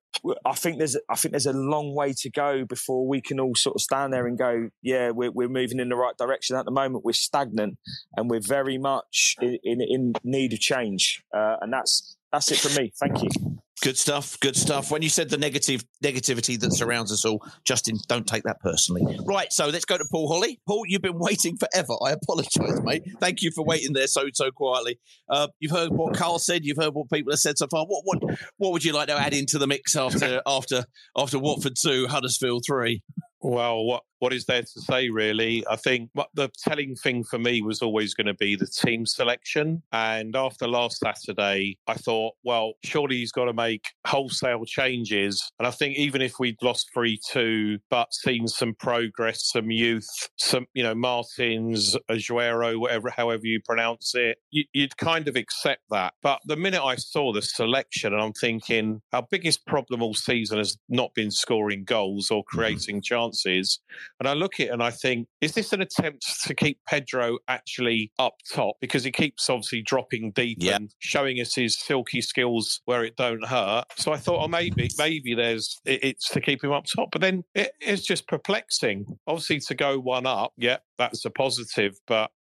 [0.45, 3.56] I think there's I think there's a long way to go before we can all
[3.56, 6.56] sort of stand there and go, yeah, we're we're moving in the right direction.
[6.56, 7.78] At the moment, we're stagnant
[8.17, 12.60] and we're very much in in, in need of change, uh, and that's that's it
[12.60, 12.91] for me.
[13.00, 13.59] Thank you.
[13.82, 14.38] Good stuff.
[14.39, 14.92] Good stuff.
[14.92, 19.18] When you said the negative negativity that surrounds us all, Justin, don't take that personally.
[19.26, 19.52] Right.
[19.54, 20.60] So let's go to Paul Holly.
[20.68, 21.94] Paul, you've been waiting forever.
[22.06, 23.04] I apologise, mate.
[23.22, 25.00] Thank you for waiting there so so quietly.
[25.30, 26.65] Uh, you've heard what Carl said.
[26.65, 27.86] You've heard what people have said so far.
[27.86, 30.84] What what what would you like to add into the mix after after
[31.18, 33.02] after Watford two, Huddersfield three?
[33.42, 35.65] Well, what what is there to say, really?
[35.69, 39.82] I think the telling thing for me was always going to be the team selection.
[39.91, 45.51] And after last Saturday, I thought, well, surely he's got to make wholesale changes.
[45.60, 50.08] And I think even if we'd lost 3 2, but seen some progress, some youth,
[50.38, 55.82] some, you know, Martins, Aguero, whatever, however you pronounce it, you, would kind of accept
[55.89, 56.13] that.
[56.21, 60.58] But the minute I saw the selection, and I'm thinking, our biggest problem all season
[60.58, 62.58] has not been scoring goals or mm-hmm.
[62.58, 63.15] creating mm-hmm.
[63.15, 63.79] chances.
[64.19, 67.39] And I look at it and I think, is this an attempt to keep Pedro
[67.47, 68.75] actually up top?
[68.82, 70.75] Because he keeps obviously dropping deep yep.
[70.77, 73.86] and showing us his silky skills where it don't hurt.
[73.97, 77.10] So I thought, oh, maybe, maybe there's it's to keep him up top.
[77.12, 79.05] But then it, it's just perplexing.
[79.27, 81.97] Obviously, to go one up, yeah, that's a positive.
[82.08, 82.32] But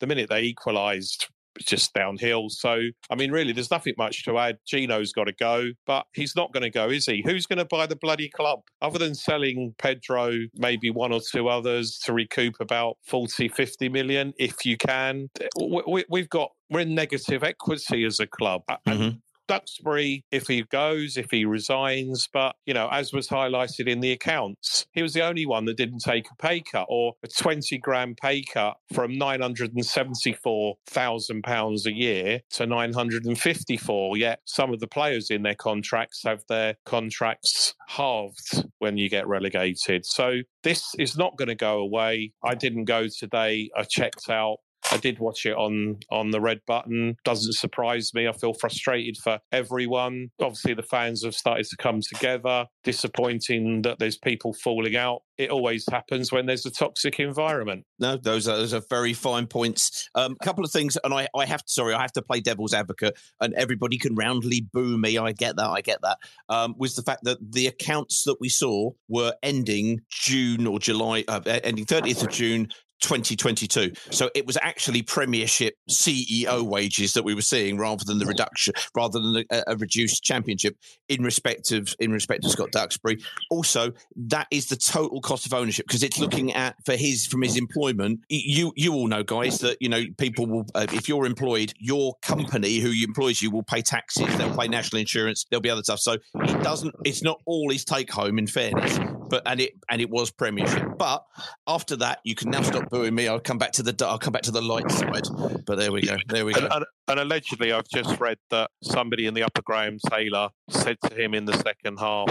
[0.00, 1.28] the minute they equalised,
[1.60, 2.48] just downhill.
[2.48, 4.58] So, I mean, really, there's nothing much to add.
[4.66, 7.22] Gino's got to go, but he's not going to go, is he?
[7.24, 8.60] Who's going to buy the bloody club?
[8.80, 14.32] Other than selling Pedro, maybe one or two others to recoup about 40, 50 million,
[14.38, 15.30] if you can.
[15.58, 18.62] We, have got, we're in negative equity as a club.
[18.86, 19.18] Mm-hmm.
[19.48, 24.12] Duxbury, if he goes, if he resigns, but you know, as was highlighted in the
[24.12, 27.78] accounts, he was the only one that didn't take a pay cut or a 20
[27.78, 34.16] grand pay cut from 974,000 pounds a year to 954.
[34.16, 39.26] Yet some of the players in their contracts have their contracts halved when you get
[39.26, 40.06] relegated.
[40.06, 42.32] So this is not going to go away.
[42.44, 43.70] I didn't go today.
[43.76, 44.58] I checked out
[44.92, 47.16] I did watch it on on the red button.
[47.24, 48.28] Doesn't surprise me.
[48.28, 50.30] I feel frustrated for everyone.
[50.40, 52.66] Obviously, the fans have started to come together.
[52.84, 55.22] Disappointing that there's people falling out.
[55.38, 57.84] It always happens when there's a toxic environment.
[57.98, 60.10] No, those are, those are very fine points.
[60.14, 62.40] A um, couple of things, and I, I have to, sorry, I have to play
[62.40, 65.16] devil's advocate, and everybody can roundly boo me.
[65.16, 65.68] I get that.
[65.68, 66.18] I get that.
[66.50, 71.24] Um, was the fact that the accounts that we saw were ending June or July,
[71.28, 72.68] uh, ending 30th of June
[73.02, 73.92] 2022.
[74.10, 78.74] So it was actually Premiership CEO wages that we were seeing, rather than the reduction,
[78.96, 80.76] rather than a, a, reduced Championship
[81.08, 83.18] in respect of in respect of Scott Duxbury.
[83.50, 87.42] Also, that is the total cost of ownership because it's looking at for his from
[87.42, 88.20] his employment.
[88.28, 92.14] You you all know, guys, that you know people will uh, if you're employed, your
[92.22, 96.00] company who employs you will pay taxes, they'll pay national insurance, there'll be other stuff.
[96.00, 96.94] So it doesn't.
[97.04, 98.98] It's not all his take home, in fairness,
[99.32, 100.98] but and it and it was Premiership.
[100.98, 101.24] But
[101.66, 103.28] after that, you can now stop booing me.
[103.28, 105.24] I'll come back to the I'll come back to the light side.
[105.64, 106.18] But there we go.
[106.28, 106.60] There we go.
[106.60, 110.98] And, and, and allegedly, I've just read that somebody in the upper Graham Taylor said
[111.06, 112.30] to him in the second half,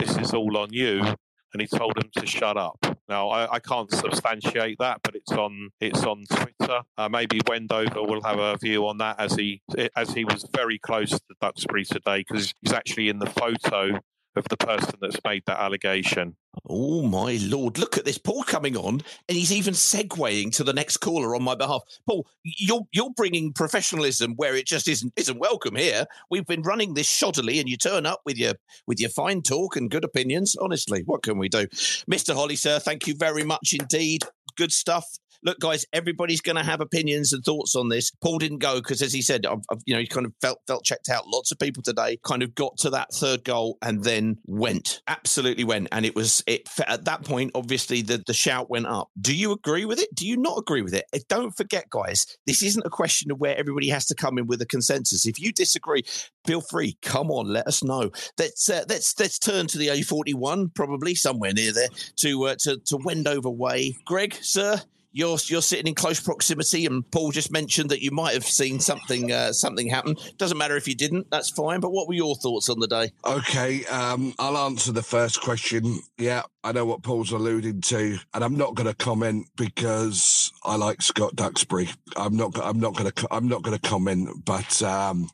[0.00, 2.76] "This is all on you," and he told him to shut up.
[3.08, 6.80] Now I, I can't substantiate that, but it's on it's on Twitter.
[6.98, 9.62] Uh, maybe Wendover will have a view on that as he
[9.94, 14.00] as he was very close to Duxbury today because he's actually in the photo
[14.36, 16.36] of the person that's made that allegation.
[16.68, 17.78] Oh my lord!
[17.78, 21.42] Look at this, Paul coming on, and he's even segueing to the next caller on
[21.42, 21.82] my behalf.
[22.06, 26.06] Paul, you're you're bringing professionalism where it just isn't isn't welcome here.
[26.30, 28.54] We've been running this shoddily, and you turn up with your
[28.86, 30.56] with your fine talk and good opinions.
[30.60, 31.66] Honestly, what can we do,
[32.06, 32.78] Mister Holly, sir?
[32.78, 34.24] Thank you very much indeed.
[34.56, 35.06] Good stuff
[35.42, 38.10] look, guys, everybody's going to have opinions and thoughts on this.
[38.22, 40.60] Paul didn't go because, as he said, I've, I've, you know, he kind of felt
[40.66, 41.26] felt checked out.
[41.26, 45.64] Lots of people today kind of got to that third goal and then went, absolutely
[45.64, 47.52] went, and it was it at that point.
[47.54, 49.08] Obviously, the the shout went up.
[49.20, 50.14] Do you agree with it?
[50.14, 51.04] Do you not agree with it?
[51.28, 54.62] Don't forget, guys, this isn't a question of where everybody has to come in with
[54.62, 55.26] a consensus.
[55.26, 56.02] If you disagree,
[56.46, 56.96] feel free.
[57.02, 58.10] Come on, let us know.
[58.38, 62.78] Let's uh, let's let's turn to the A41, probably somewhere near there, to uh, to
[62.86, 63.96] to Wendover Way.
[64.04, 64.80] Greg, sir,
[65.12, 68.80] you're you're sitting in close proximity, and Paul just mentioned that you might have seen
[68.80, 70.16] something uh, something happen.
[70.38, 71.80] Doesn't matter if you didn't; that's fine.
[71.80, 73.12] But what were your thoughts on the day?
[73.24, 76.00] Okay, um, I'll answer the first question.
[76.18, 80.76] Yeah, I know what Paul's alluding to, and I'm not going to comment because I
[80.76, 81.88] like Scott Duxbury.
[82.16, 82.58] I'm not.
[82.62, 83.28] I'm not going to.
[83.30, 84.44] I'm not going to comment.
[84.44, 85.28] But um,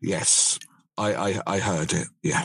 [0.00, 0.58] yes,
[0.96, 2.08] I, I, I heard it.
[2.22, 2.44] Yeah.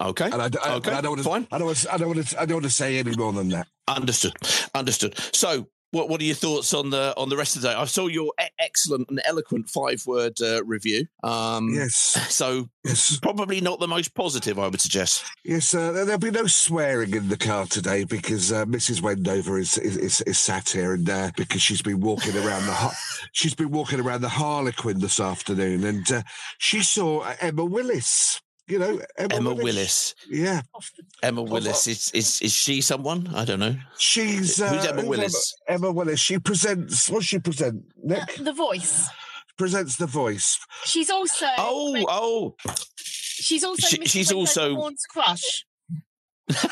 [0.00, 0.26] Okay.
[0.26, 0.92] And I, I, okay.
[0.92, 1.28] I don't want to.
[1.28, 1.48] Fine.
[1.50, 1.94] I don't want to.
[1.94, 2.40] I don't want to.
[2.40, 3.68] I don't want to say any more than that.
[3.86, 4.34] Understood.
[4.74, 5.16] Understood.
[5.32, 7.74] So what What are your thoughts on the on the rest of the day?
[7.74, 11.06] I saw your e- excellent and eloquent five word uh, review.
[11.22, 12.16] Um, yes.
[12.38, 13.18] So yes.
[13.20, 15.24] probably not the most positive, I would suggest.
[15.44, 19.02] Yes, uh, there'll be no swearing in the car today because uh, Mrs.
[19.02, 22.96] Wendover is is, is, is sat here and uh, because she's been walking around the
[23.32, 26.22] she's been walking around the Harlequin this afternoon and uh,
[26.58, 29.64] she saw Emma Willis you know, Emma, Emma Willis.
[29.64, 30.14] Willis.
[30.30, 30.62] Yeah.
[31.22, 31.86] Emma Willis.
[31.86, 33.28] Is, is is she someone?
[33.34, 33.76] I don't know.
[33.98, 35.54] She's uh, who's Emma Willis?
[35.66, 36.20] Emma, Emma, Willis.
[36.20, 37.10] She presents.
[37.10, 37.84] What she present?
[38.02, 38.40] Nick?
[38.40, 39.08] Uh, the Voice.
[39.56, 40.58] Presents The Voice.
[40.84, 41.46] She's also.
[41.58, 42.72] Oh, oh.
[42.96, 43.86] She's also.
[43.86, 44.74] She, she's also.
[44.74, 45.64] Horn's crush.
[46.48, 46.62] yeah,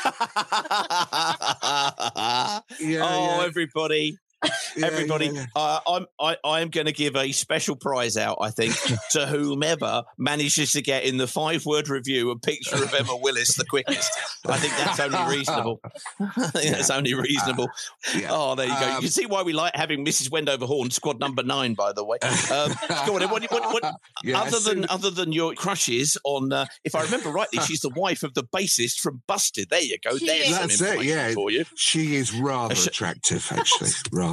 [2.79, 3.43] oh, yeah.
[3.45, 4.17] everybody.
[4.45, 5.45] Yeah, Everybody, yeah, yeah.
[5.55, 8.37] Uh, I'm I, I am going to give a special prize out.
[8.39, 8.75] I think
[9.11, 13.55] to whomever manages to get in the five word review a picture of Emma Willis
[13.55, 14.11] the quickest.
[14.45, 15.81] I think that's only reasonable.
[16.19, 17.69] I think that's only reasonable.
[18.15, 18.85] Uh, oh, there you go.
[18.85, 20.29] Um, you can see why we like having Mrs.
[20.29, 22.17] Wendover Horn, squad number nine, by the way.
[22.21, 22.73] Um,
[23.07, 23.27] go on.
[23.31, 23.95] What, what, what,
[24.35, 28.21] other than other than your crushes on, uh, if I remember rightly, she's the wife
[28.21, 29.69] of the bassist from Busted.
[29.69, 30.15] There you go.
[30.15, 31.03] There's that's it.
[31.03, 31.65] Yeah, for you.
[31.75, 33.89] She is rather attractive, actually.
[34.11, 34.26] rather.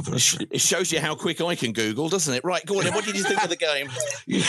[0.51, 2.43] It shows you how quick I can Google, doesn't it?
[2.43, 3.89] Right, Gordon, what did you think of the game?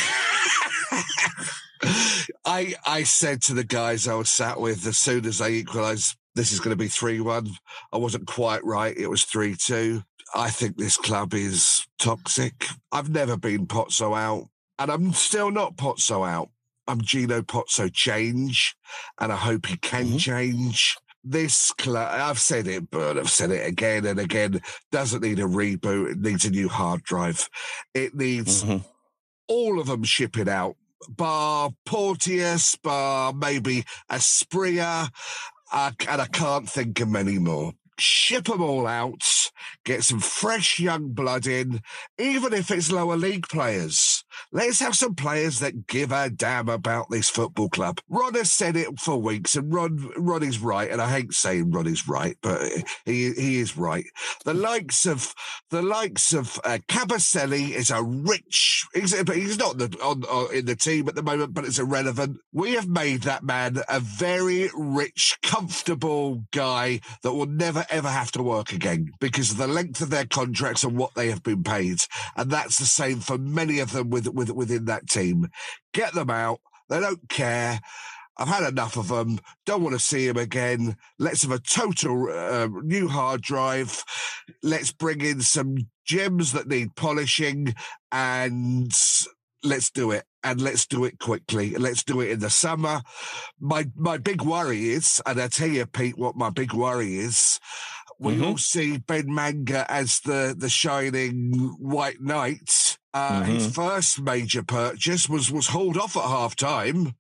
[2.45, 6.17] I I said to the guys I was sat with as soon as they equalised
[6.35, 7.49] this is going to be 3 1.
[7.93, 8.97] I wasn't quite right.
[8.97, 10.03] It was 3 2.
[10.35, 12.67] I think this club is toxic.
[12.93, 16.51] I've never been Pozzo out, and I'm still not Pozzo out.
[16.89, 18.77] I'm Gino Pozzo change,
[19.21, 20.17] and I hope he can mm-hmm.
[20.19, 20.97] change.
[21.29, 24.61] This club, I've said it, but I've said it again and again,
[24.93, 26.13] doesn't need a reboot.
[26.13, 27.51] It needs a new hard drive.
[27.95, 28.65] It needs
[29.49, 30.77] all of them shipping out,
[31.09, 35.09] bar Porteous, bar maybe a Springer,
[35.73, 37.73] uh, and I can't think of many more.
[37.99, 39.51] Ship them all out,
[39.87, 41.81] get some fresh young blood in,
[42.19, 44.25] even if it's lower league players.
[44.53, 48.01] Let's have some players that give a damn about this football club.
[48.09, 51.71] Ron has said it for weeks, and Ron, Ron is right, and I hate saying
[51.71, 52.61] Ron is right, but
[53.07, 54.05] he he is right.
[54.45, 55.33] The likes of
[55.71, 60.67] the likes of uh, Kabasele is a rich, he's, he's not the, on, on, in
[60.67, 62.39] the team at the moment, but it's irrelevant.
[62.53, 68.33] We have made that man a very rich, comfortable guy that will never ever have
[68.33, 71.63] to work again because of the length of their contracts and what they have been
[71.63, 71.99] paid,
[72.35, 75.49] and that's the same for many of them with, with within that team.
[75.93, 76.61] Get them out.
[76.89, 77.81] They don't care.
[78.39, 79.39] I've had enough of them.
[79.65, 80.97] Don't want to see them again.
[81.19, 84.03] Let's have a total uh, new hard drive.
[84.63, 87.75] Let's bring in some gems that need polishing
[88.13, 88.93] and
[89.63, 91.75] let's do it and let's do it quickly.
[91.77, 93.03] Let's do it in the summer.
[93.59, 97.59] My my big worry is, and I tell you, Pete, what my big worry is.
[98.19, 98.45] We Mm-hmm.
[98.45, 102.97] all see Ben Manga as the the shining white knight.
[103.13, 103.75] Uh, His Mhm.
[103.75, 107.15] first major purchase was was hauled off at half time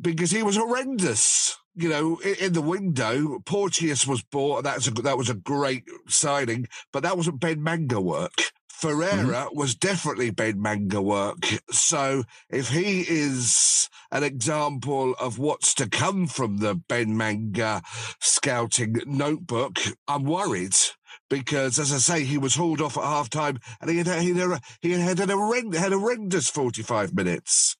[0.00, 1.56] because he was horrendous.
[1.76, 4.64] You know, in, in the window, Porteous was bought.
[4.64, 8.32] That was a, that was a great signing, but that wasn't Ben Manga work.
[8.84, 9.26] Mm-hmm.
[9.26, 11.44] Ferreira was definitely Ben Manga work.
[11.70, 17.82] So if he is an example of what's to come from the Ben Manga
[18.20, 20.76] scouting notebook, I'm worried.
[21.30, 24.34] Because, as I say, he was hauled off at half time and he had, he
[24.34, 27.76] had, he had an horrendous, had horrendous 45 minutes.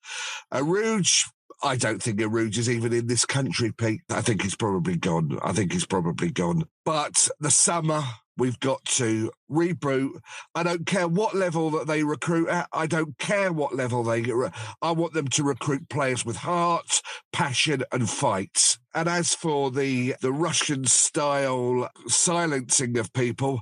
[0.52, 1.28] Arouge,
[1.62, 4.00] I don't think Arouge is even in this country, Pete.
[4.10, 5.38] I think he's probably gone.
[5.42, 6.64] I think he's probably gone.
[6.84, 8.02] But the summer,
[8.36, 10.20] we've got to reboot.
[10.54, 12.68] I don't care what level that they recruit at.
[12.72, 14.34] I don't care what level they get.
[14.34, 14.50] Re-
[14.82, 18.78] I want them to recruit players with heart, passion, and fight.
[18.94, 23.60] And as for the the Russian style silencing of people,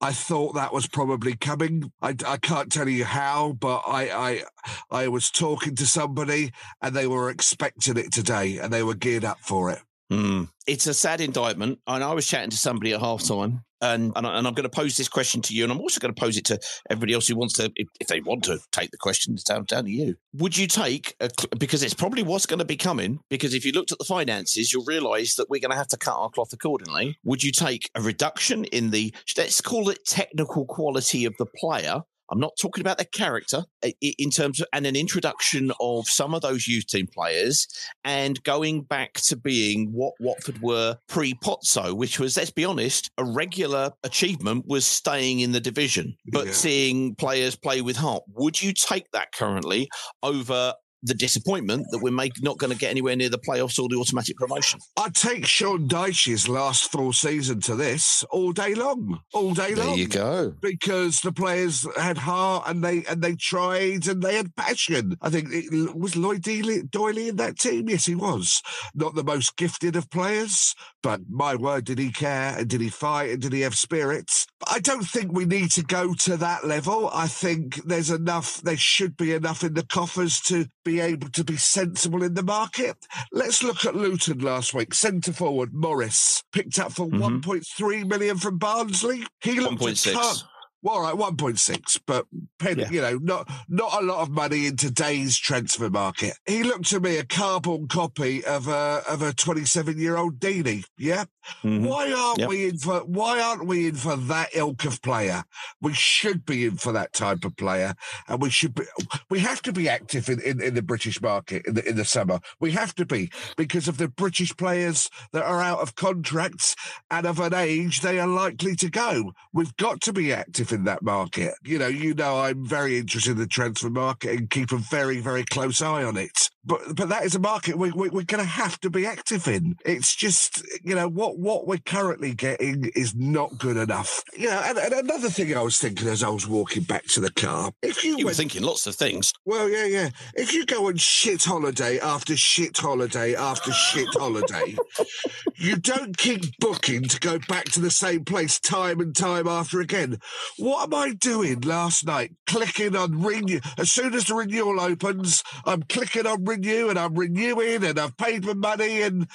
[0.00, 1.92] I thought that was probably coming.
[2.00, 4.42] I, I can't tell you how, but I, I
[4.90, 9.24] I was talking to somebody and they were expecting it today and they were geared
[9.24, 9.80] up for it.
[10.10, 10.48] Mm.
[10.66, 11.78] It's a sad indictment.
[11.86, 14.96] And I was chatting to somebody at halftime, and, and, I, I'm going to pose
[14.96, 16.58] this question to you, and I'm also going to pose it to
[16.90, 19.64] everybody else who wants to, if, if they want to take the question, it's down,
[19.64, 20.16] down to you.
[20.34, 23.72] Would you take, a, because it's probably what's going to be coming, because if you
[23.72, 26.52] looked at the finances, you'll realise that we're going to have to cut our cloth
[26.52, 27.18] accordingly.
[27.24, 32.02] Would you take a reduction in the, let's call it technical quality of the player?
[32.30, 33.64] I'm not talking about their character
[34.00, 37.66] in terms of, and an introduction of some of those youth team players
[38.04, 43.10] and going back to being what Watford were pre Pozzo, which was, let's be honest,
[43.18, 46.52] a regular achievement was staying in the division, but Yeah.
[46.52, 48.22] seeing players play with heart.
[48.34, 49.88] Would you take that currently
[50.22, 53.88] over the disappointment that we're make, not going to get anywhere near the playoffs or
[53.88, 54.80] the automatic promotion?
[54.96, 59.84] I'd take Sean Dyche's last full season to this all day long, all day There
[59.84, 59.96] long.
[59.96, 60.54] There you go.
[60.60, 65.16] Because the players had heart and they and they tried and they had passion.
[65.22, 67.88] I think it was Lloyd Doyley, Doyley in that team.
[67.88, 68.62] Yes, he was
[68.94, 72.88] not the most gifted of players, but my word, did he care and did he
[72.88, 74.46] fight and did he have spirits?
[74.68, 77.10] I don't think we need to go to that level.
[77.12, 78.60] I think there's enough.
[78.62, 82.42] There should be enough in the coffers to be able to be sensible in the
[82.42, 83.06] market.
[83.30, 84.92] Let's look at Luton last week.
[84.92, 87.20] Centre forward Morris picked up for Mhm.
[87.20, 89.24] 1.3 million from Barnsley.
[89.40, 90.44] He looked a 1.6.
[90.82, 92.26] Well, all right, one point six, but
[92.58, 92.90] pen, Yeah.
[92.90, 96.38] you know, not not a lot of money in today's transfer market.
[96.46, 100.40] He looked to me a carbon copy of a of a twenty seven year old
[100.40, 100.84] Deeney.
[100.96, 101.24] Yeah,
[101.62, 101.82] Mhm.
[101.86, 102.48] why aren't Yep.
[102.48, 105.44] we in for why aren't we in for that ilk of player?
[105.82, 107.94] We should be in for that type of player,
[108.26, 108.84] and we should be.
[109.28, 112.04] We have to be active in, in, in the British market in the in the
[112.06, 112.40] summer.
[112.58, 116.74] We have to be because of the British players that are out of contracts
[117.10, 119.32] and of an age they are likely to go.
[119.52, 121.54] We've got to be active in that market.
[121.64, 125.20] You know, you know, I'm very interested in the transfer market and keep a very
[125.20, 126.50] very close eye on it.
[126.64, 129.48] But but that is a market we, we, we're going to have to be active
[129.48, 129.76] in.
[129.84, 134.22] It's just you know what what we're currently getting is not good enough.
[134.36, 137.20] You know, and, and another thing I was thinking as I was walking back to
[137.20, 139.32] the car, if you, You were thinking lots of things.
[139.44, 140.10] well, yeah, yeah.
[140.34, 144.76] If you go on shit holiday after shit holiday after shit holiday,
[145.56, 149.80] you don't keep booking to go back to the same place time and time after
[149.80, 150.18] again.
[150.58, 152.32] What am I doing last night?
[152.46, 153.60] Clicking on renew.
[153.78, 158.16] As soon as the renewal opens, I'm clicking on renew and I'm renewing and I've
[158.16, 159.26] paid my money and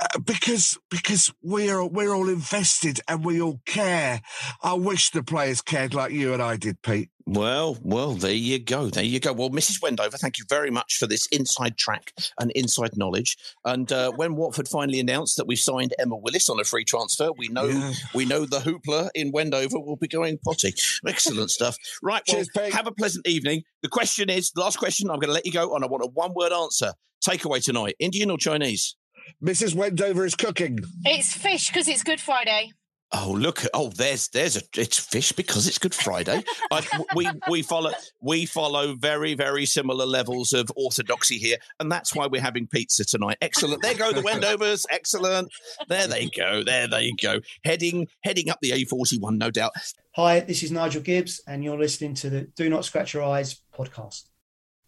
[0.00, 4.20] uh, because because we're we're all invested and we all care.
[4.62, 7.10] I wish the players cared like you and I did, Pete.
[7.26, 8.90] Well, well, there you go.
[8.90, 9.32] There you go.
[9.32, 9.80] Well, Mrs.
[9.80, 13.38] Wendover, thank you very much for this inside track and inside knowledge.
[13.64, 17.30] And uh, when Watford finally announced that we signed Emma Willis on a free transfer,
[17.32, 17.92] we know Yeah.
[18.14, 20.74] we know the hoopla in Wendover will be going potty.
[21.06, 21.78] Excellent stuff.
[22.02, 23.62] Right, well, Cheers, have a pleasant evening.
[23.82, 26.04] The question is, the last question, I'm going to let you go, and I want
[26.04, 26.92] a one-word answer.
[27.26, 28.96] Takeaway tonight: Indian or Chinese?
[29.42, 29.74] Mrs.
[29.74, 30.80] Wendover is cooking.
[31.06, 32.72] It's fish because it's Good Friday.
[33.16, 33.62] Oh look!
[33.72, 36.42] Oh, there's there's a it's fish because it's Good Friday.
[36.72, 42.12] I, we we follow we follow very very similar levels of orthodoxy here, and that's
[42.12, 43.36] why we're having pizza tonight.
[43.40, 43.82] Excellent.
[43.82, 44.84] There go the Wendovers.
[44.90, 45.48] Excellent.
[45.86, 46.64] There they go.
[46.64, 47.38] There they go.
[47.62, 49.72] Heading heading up the A41, no doubt.
[50.16, 53.60] Hi, this is Nigel Gibbs, and you're listening to the Do Not Scratch Your Eyes
[53.78, 54.24] podcast.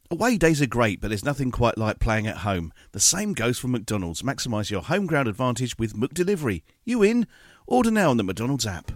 [0.08, 2.72] Away days are great, but there's nothing quite like playing at home.
[2.92, 4.22] The same goes for McDonald's.
[4.22, 6.62] Maximise your home ground advantage with McDelivery.
[6.84, 7.26] You in?
[7.66, 8.92] Order now on the McDonald's app.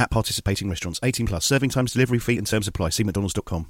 [0.00, 1.44] At participating restaurants, 18 plus.
[1.44, 2.90] Serving times, delivery fee, and terms apply.
[2.90, 3.66] See McDonald's.com.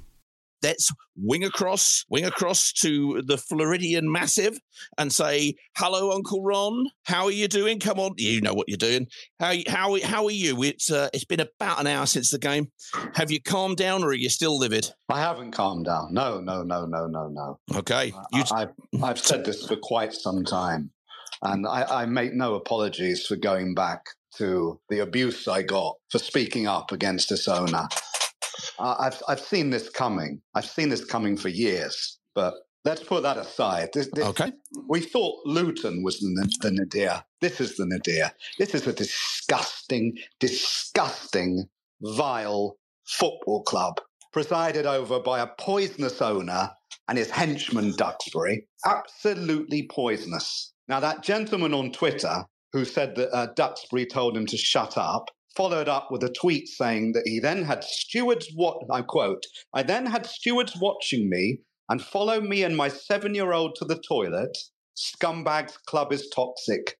[0.61, 4.59] Let's wing across, wing across to the Floridian Massive
[4.97, 6.87] and say, "Hello, Uncle Ron.
[7.05, 7.79] How are you doing?
[7.79, 9.07] Come on, you know what you're doing.
[9.39, 10.61] How how how are you?
[10.63, 12.73] It's uh, it's been about an hour since the game.
[13.15, 14.91] Have you calmed down, or are you still livid?
[15.07, 16.13] I haven't calmed down.
[16.13, 17.59] No, no, no, no, no, no.
[17.77, 20.91] Okay, I, I've, I've said this for quite some time,
[21.41, 24.05] and I, I make no apologies for going back
[24.37, 27.87] to the abuse I got for speaking up against this owner.
[28.77, 30.41] Uh, I've I've seen this coming.
[30.55, 32.53] I've seen this coming for years, but
[32.85, 33.89] let's put that aside.
[33.93, 34.51] This, this, okay.
[34.87, 37.23] We thought Luton was the, the nadir.
[37.41, 38.31] This is the nadir.
[38.57, 41.67] This is a disgusting, disgusting,
[42.01, 43.99] vile football club
[44.31, 46.69] presided over by a poisonous owner
[47.07, 48.67] and his henchman Duxbury.
[48.85, 50.73] Absolutely poisonous.
[50.89, 55.29] Now, that gentleman on Twitter who said that uh, Duxbury told him to shut up
[55.55, 59.83] followed up with a tweet saying that he then had stewards what I quote, I
[59.83, 61.59] then had stewards watching me
[61.89, 64.57] and follow me and my seven year old to the toilet.
[64.95, 66.97] Scumbag's club is toxic.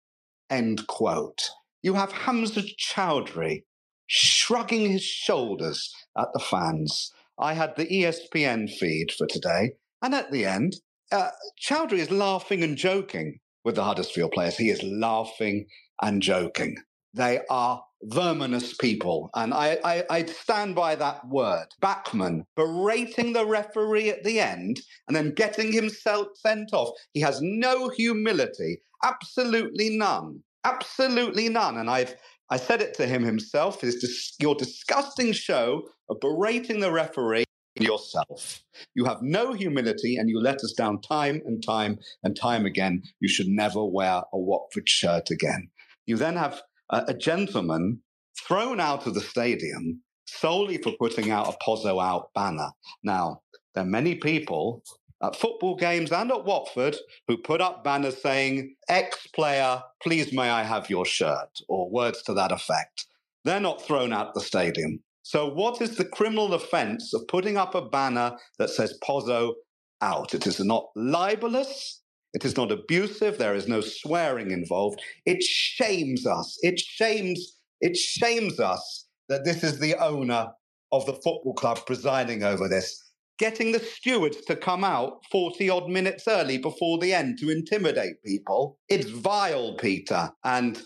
[0.50, 1.50] End quote.
[1.84, 3.64] You have Hamza Choudhury
[4.08, 7.14] shrugging his shoulders at the fans.
[7.40, 10.78] I had the ESPN feed for today, and at the end,
[11.12, 11.30] uh,
[11.62, 14.57] Choudhury is laughing and joking with the Huddersfield players.
[14.57, 15.66] He is laughing
[16.01, 16.78] and joking.
[17.14, 19.30] They are verminous people.
[19.36, 21.68] And I, I, I stand by that word.
[21.82, 26.89] Bachmann berating the referee at the end and then getting himself sent off.
[27.14, 30.43] He has no humility, absolutely none.
[30.64, 31.78] Absolutely none.
[31.78, 32.16] And I've
[32.51, 33.84] I said it to him himself.
[33.84, 37.45] Is dis- your disgusting show of berating the referee
[37.80, 38.64] yourself.
[38.96, 43.04] You have no humility and you let us down time and time and time again.
[43.20, 45.70] You should never wear a Watford shirt again.
[46.06, 48.02] You then have a, a gentleman
[48.48, 52.70] thrown out of the stadium solely for putting out a Pozzo out banner.
[53.04, 53.42] Now,
[53.74, 54.84] there are many people
[55.22, 56.96] at football games and at Watford
[57.28, 62.22] who put up banners saying, ex player, please may I have your shirt, or words
[62.24, 63.06] to that effect.
[63.44, 65.02] They're not thrown out the stadium.
[65.30, 69.54] So, what is the criminal offence of putting up a banner that says Pozzo
[70.02, 70.34] out?
[70.34, 72.02] It is not libelous.
[72.34, 73.38] It is not abusive.
[73.38, 75.00] There is no swearing involved.
[75.28, 76.58] It shames us.
[76.64, 77.60] It shames.
[77.80, 80.48] It shames us that this is the owner
[80.92, 83.00] of the football club presiding over this,
[83.38, 88.24] getting the stewards to come out 40 odd minutes early before the end to intimidate
[88.26, 88.80] people.
[88.90, 90.32] It's vile, Peter.
[90.44, 90.82] And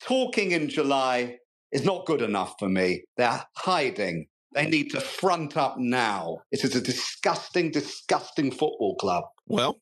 [0.00, 1.39] talking in July
[1.72, 3.04] is not good enough for me.
[3.16, 4.26] They're hiding.
[4.54, 6.38] They need to front up now.
[6.50, 9.24] It is a disgusting, disgusting football club.
[9.46, 9.78] Well,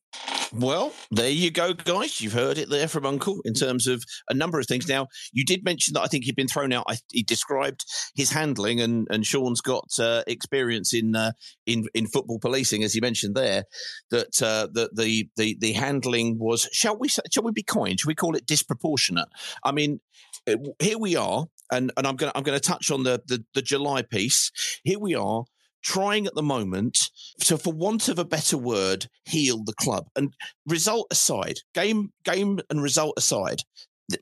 [0.53, 2.21] well, there you go, guys.
[2.21, 4.87] You've heard it there from Uncle in terms of a number of things.
[4.87, 6.85] Now, you did mention that I think he'd been thrown out.
[6.87, 7.85] I, he described
[8.15, 11.33] his handling, and, and Sean's got uh, experience in uh,
[11.65, 13.65] in in football policing, as he mentioned there.
[14.11, 17.99] That uh, that the the the handling was, shall we shall we be kind?
[17.99, 19.27] Shall we call it disproportionate?
[19.63, 19.99] I mean,
[20.47, 23.43] uh, here we are, and and I'm going I'm going to touch on the, the
[23.53, 24.51] the July piece.
[24.83, 25.43] Here we are
[25.81, 26.97] trying at the moment
[27.41, 30.07] to, for want of a better word, heal the club.
[30.15, 30.33] And
[30.65, 33.61] result aside, game game and result aside,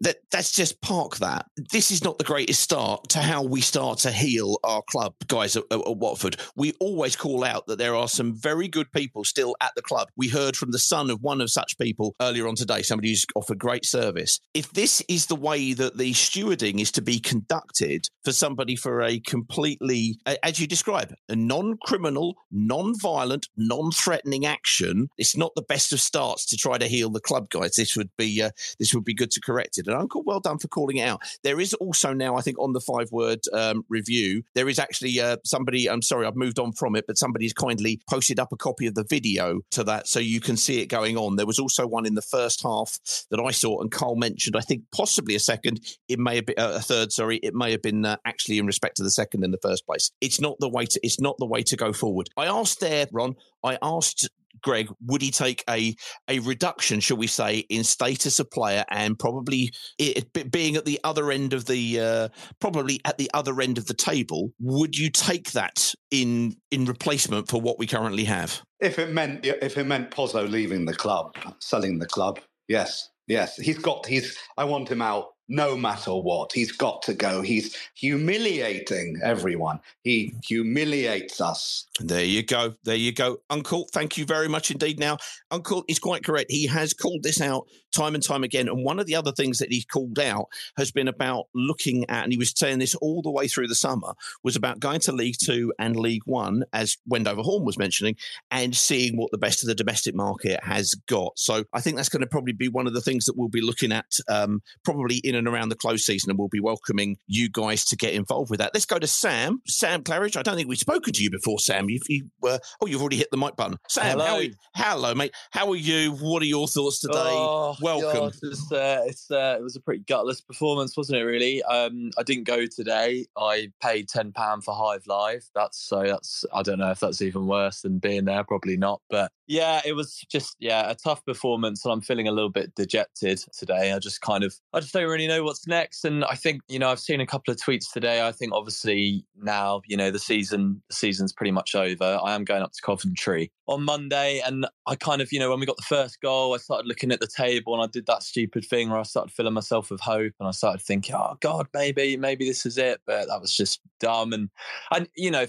[0.01, 1.45] that that's just park that.
[1.71, 5.55] This is not the greatest start to how we start to heal our club, guys
[5.55, 6.37] at, at, at, Watford.
[6.55, 10.09] We always call out that there are some very good people still at the club.
[10.15, 13.25] We heard from the son of one of such people earlier on today, somebody who's
[13.35, 14.39] offered great service.
[14.53, 19.01] If this is the way that the stewarding is to be conducted for somebody for
[19.01, 25.99] a completely, as you describe, a non-criminal, non-violent, non-threatening action, it's not the best of
[25.99, 27.75] starts to try to heal the club, guys.
[27.75, 30.67] This would be uh, this would be good to correct and Uncle, well done for
[30.67, 31.21] calling it out.
[31.43, 35.19] There is also now, I think, on the five word um, review, there is actually
[35.19, 38.57] uh, somebody, I'm sorry, I've moved on from it, but somebody's kindly posted up a
[38.57, 41.35] copy of the video to that so you can see it going on.
[41.35, 42.99] There was also one in the first half
[43.29, 45.81] that I saw, and Carl mentioned, I think possibly a second.
[46.07, 47.37] It may have been uh, a third, sorry.
[47.37, 50.11] It may have been uh, actually in respect to the second in the first place.
[50.21, 52.29] It's not the way to, it's not the way to go forward.
[52.37, 54.29] I asked there, Ron, I asked
[54.61, 55.95] Greg, would he take a
[56.27, 60.99] a reduction, shall we say, in status of player and probably it, being at the
[61.03, 62.29] other end of the uh,
[62.59, 64.51] probably at the other end of the table?
[64.59, 68.61] Would you take that in in replacement for what we currently have?
[68.79, 73.55] If it meant if it meant Pozzo leaving the club, selling the club, yes, yes,
[73.57, 74.37] he's got he's.
[74.57, 76.51] I want him out no matter what.
[76.51, 77.41] He's got to go.
[77.41, 79.79] He's humiliating everyone.
[80.03, 81.85] He humiliates us.
[81.99, 82.75] There you go.
[82.83, 83.37] There you go.
[83.49, 84.99] Uncle, thank you very much indeed.
[84.99, 85.17] Now,
[85.51, 86.51] Uncle is quite correct.
[86.51, 88.67] He has called this out time and time again.
[88.67, 92.23] And one of the other things that he's called out has been about looking at,
[92.23, 95.11] and he was saying this all the way through the summer, was about going to
[95.11, 98.15] League Two and League One, as Wendover Horn was mentioning,
[98.51, 101.37] and seeing what the best of the domestic market has got.
[101.37, 103.61] So I think that's going to probably be one of the things that we'll be
[103.61, 107.49] looking at um, probably in and around the close season, and we'll be welcoming you
[107.49, 108.71] guys to get involved with that.
[108.73, 109.61] Let's go to Sam.
[109.67, 110.37] Sam Claridge.
[110.37, 111.89] I don't think we've spoken to you before, Sam.
[111.89, 113.77] You've, you uh, oh, you've already hit the mic button.
[113.87, 114.25] Sam, hello.
[114.25, 114.53] How are you?
[114.75, 115.33] hello, mate.
[115.51, 116.11] How are you?
[116.11, 117.13] What are your thoughts today?
[117.15, 118.19] Oh, Welcome.
[118.19, 121.23] God, it's, uh, it's uh, it was a pretty gutless performance, wasn't it?
[121.23, 121.63] Really.
[121.63, 123.25] Um, I didn't go today.
[123.37, 125.49] I paid ten pound for Hive Live.
[125.55, 126.03] That's so.
[126.03, 128.43] That's I don't know if that's even worse than being there.
[128.43, 129.01] Probably not.
[129.09, 132.75] But yeah, it was just yeah a tough performance, and I'm feeling a little bit
[132.75, 133.91] dejected today.
[133.91, 136.79] I just kind of I just don't really know what's next, and I think you
[136.79, 138.25] know I've seen a couple of tweets today.
[138.25, 142.19] I think obviously now you know the season the season's pretty much over.
[142.23, 145.59] I am going up to Coventry on Monday, and I kind of you know when
[145.59, 148.23] we got the first goal, I started looking at the table, and I did that
[148.23, 151.67] stupid thing where I started filling myself with hope, and I started thinking, oh God,
[151.73, 154.49] maybe maybe this is it, but that was just dumb, and
[154.91, 155.45] and you know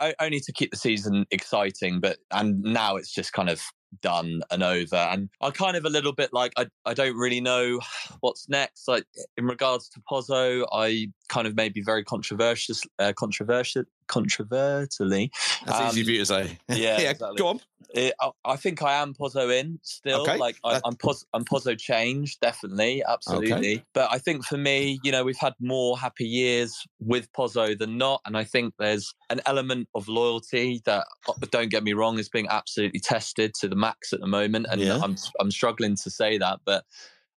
[0.00, 3.62] I, only to keep the season exciting, but and now it's just kind of
[4.02, 4.96] done and over.
[4.96, 7.80] And I kind of a little bit like I, I don't really know
[8.20, 8.88] what's next.
[8.88, 9.04] Like
[9.36, 15.30] in regards to Pozzo, I kind of maybe very controversial, uh, controversial, controversially.
[15.64, 16.58] That's um, easy for you to say.
[16.68, 17.10] Yeah, yeah.
[17.10, 17.38] Exactly.
[17.38, 17.60] Go on.
[17.94, 20.22] It, I, I, think I am Pozzo in still.
[20.22, 20.36] Okay.
[20.36, 23.52] Like I, am Poz, I'm Pozzo changed, definitely, absolutely.
[23.52, 23.84] Okay.
[23.94, 27.98] But I think for me, you know, we've had more happy years with Pozzo than
[27.98, 32.18] not, and I think there's an element of loyalty that, uh, don't get me wrong,
[32.18, 35.00] is being absolutely tested to the max at the moment, and yeah.
[35.02, 36.84] I'm I'm struggling to say that, but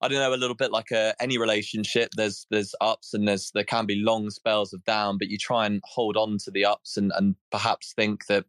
[0.04, 2.10] I don't know, a little bit like a, any relationship.
[2.18, 5.66] There's there's ups and there's there can be long spells of down, but you try
[5.66, 8.44] and hold on to the ups and and perhaps think that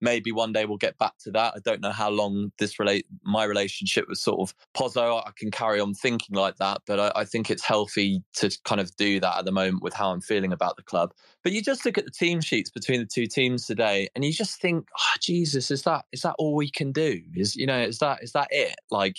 [0.00, 1.54] maybe one day we'll get back to that.
[1.56, 5.20] I don't know how long this relate my relationship with sort of Pozzo.
[5.26, 8.80] I can carry on thinking like that, but I, I think it's healthy to kind
[8.80, 11.12] of do that at the moment with how I'm feeling about the club.
[11.42, 14.32] But you just look at the team sheets between the two teams today, and you
[14.32, 17.20] just think, oh, Jesus, is that is that all we can do?
[17.34, 18.76] Is you know, is that is that it?
[18.92, 19.16] Like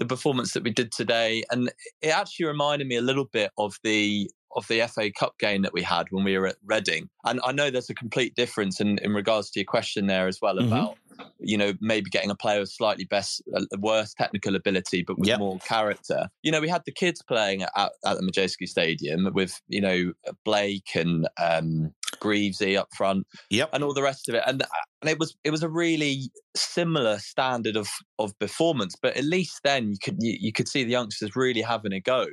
[0.00, 1.70] the performance that we did today, and
[2.02, 5.72] it actually reminded me a little bit of the of the FA Cup game that
[5.72, 7.08] we had when we were at Reading.
[7.24, 10.40] And I know there's a complete difference in, in regards to your question there as
[10.40, 10.72] well mm-hmm.
[10.72, 10.96] about
[11.38, 15.28] you know, maybe getting a player with slightly best, uh, worse technical ability, but with
[15.28, 15.38] yep.
[15.38, 16.28] more character.
[16.42, 20.12] You know, we had the kids playing at, at the Madejski Stadium with, you know,
[20.44, 23.70] Blake and um, Greavesy up front, yep.
[23.72, 24.42] and all the rest of it.
[24.46, 24.62] And
[25.00, 27.88] and it was it was a really similar standard of
[28.18, 28.94] of performance.
[29.00, 32.00] But at least then you could you, you could see the youngsters really having a
[32.00, 32.26] go.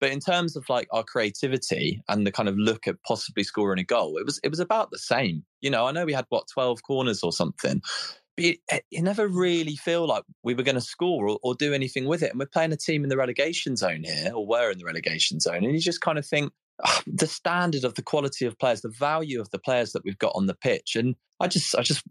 [0.00, 3.78] But in terms of like our creativity and the kind of look at possibly scoring
[3.78, 5.44] a goal, it was it was about the same.
[5.60, 7.80] You know, I know we had what twelve corners or something,
[8.36, 12.04] but you, never really feel like we were going to score or, or, do anything
[12.04, 12.30] with it.
[12.30, 15.40] And we're playing a team in the relegation zone here, or were in the relegation
[15.40, 16.52] zone, and you just kind of think
[17.06, 20.32] the standard of the quality of players, the value of the players that we've got
[20.34, 22.02] on the pitch, and I just, I just,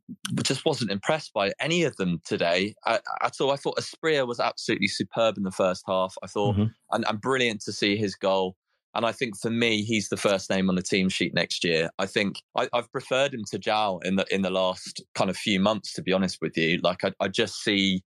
[0.44, 3.02] just wasn't impressed by any of them today at,
[3.42, 3.52] all.
[3.52, 6.16] I thought Asprilla was absolutely superb in the first half.
[6.22, 6.66] I thought, mm-hmm.
[6.92, 8.56] and, and brilliant to see his goal.
[8.94, 11.90] And I think for me, he's the first name on the team sheet next year.
[12.00, 15.36] I think I, have preferred him to João in the in the last kind of
[15.36, 16.80] few months, to be honest with you.
[16.82, 18.04] Like I, I just see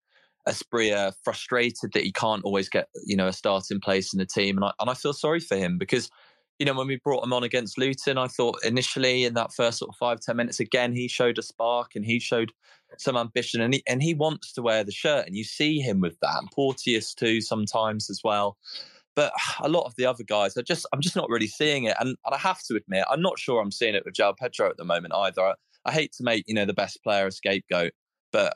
[0.47, 4.57] Asprilla frustrated that he can't always get you know a starting place in the team,
[4.57, 6.10] and I and I feel sorry for him because
[6.60, 9.80] you know when we brought him on against Luton, I thought initially in that first
[9.80, 12.51] sort of five ten minutes again he showed a spark and he showed
[12.97, 16.01] some ambition and he and he wants to wear the shirt, and you see him
[16.01, 18.57] with that, and Porteous too sometimes as well.
[19.16, 21.95] But a lot of the other guys are just I'm just not really seeing it,
[21.99, 24.70] and, and I have to admit I'm not sure I'm seeing it with João Pedro
[24.70, 25.41] at the moment either.
[25.41, 25.53] I,
[25.86, 27.93] I hate to make you know the best player a scapegoat,
[28.32, 28.53] but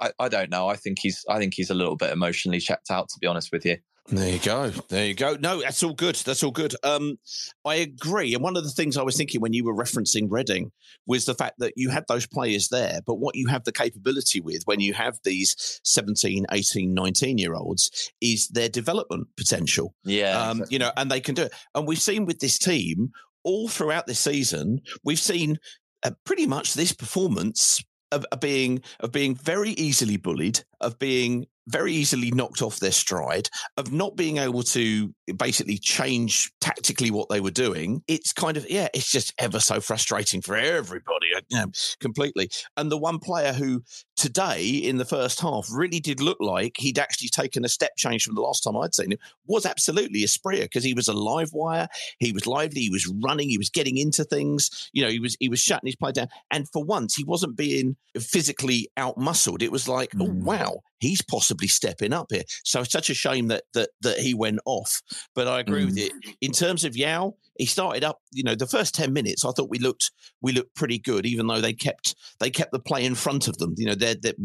[0.00, 0.68] I, I, don't know.
[0.68, 3.52] I think he's I think he's a little bit emotionally checked out, to be honest
[3.52, 3.76] with you.
[4.08, 4.70] There you go.
[4.88, 5.36] There you go.
[5.40, 6.14] No, that's all good.
[6.16, 6.74] That's all good.
[6.84, 7.18] Um,
[7.64, 8.34] I agree.
[8.34, 10.70] And one of the things I was thinking when you were referencing Reading
[11.06, 14.40] was the fact that you had those players there, but what you have the capability
[14.40, 19.94] with when you have these 17, 18, 19 year olds is their development potential.
[20.04, 20.40] Yeah.
[20.40, 20.74] Um, exactly.
[20.74, 21.54] You know, and they can do it.
[21.74, 23.10] And we've seen with this team
[23.42, 25.58] all throughout this season, we've seen
[26.04, 27.82] uh, pretty much this performance
[28.12, 32.92] of, of being of being very easily bullied, of being very easily knocked off their
[32.92, 38.02] stride, of not being able to basically change tactically what they were doing.
[38.06, 41.66] It's kind of, yeah, it's just ever so frustrating for everybody, uh, you know,
[42.00, 42.50] completely.
[42.76, 43.82] And the one player who
[44.16, 48.24] today in the first half really did look like he'd actually taken a step change
[48.24, 51.50] from the last time I'd seen him was absolutely Asprilla because he was a live
[51.52, 51.88] wire.
[52.18, 52.82] He was lively.
[52.82, 53.48] He was running.
[53.48, 54.88] He was getting into things.
[54.92, 56.28] You know, he was, he was shutting his play down.
[56.50, 59.62] And for once, he wasn't being physically out muscled.
[59.62, 60.22] It was like, mm.
[60.22, 61.22] oh, wow, he's
[61.56, 62.42] possibly stepping up here.
[62.64, 65.02] So it's such a shame that that that he went off.
[65.34, 65.86] But I agree mm.
[65.86, 66.12] with it.
[66.40, 68.18] In terms of João, he started up.
[68.32, 70.10] You know, the first ten minutes, I thought we looked
[70.42, 73.58] we looked pretty good, even though they kept they kept the play in front of
[73.58, 73.74] them.
[73.76, 74.36] You know, that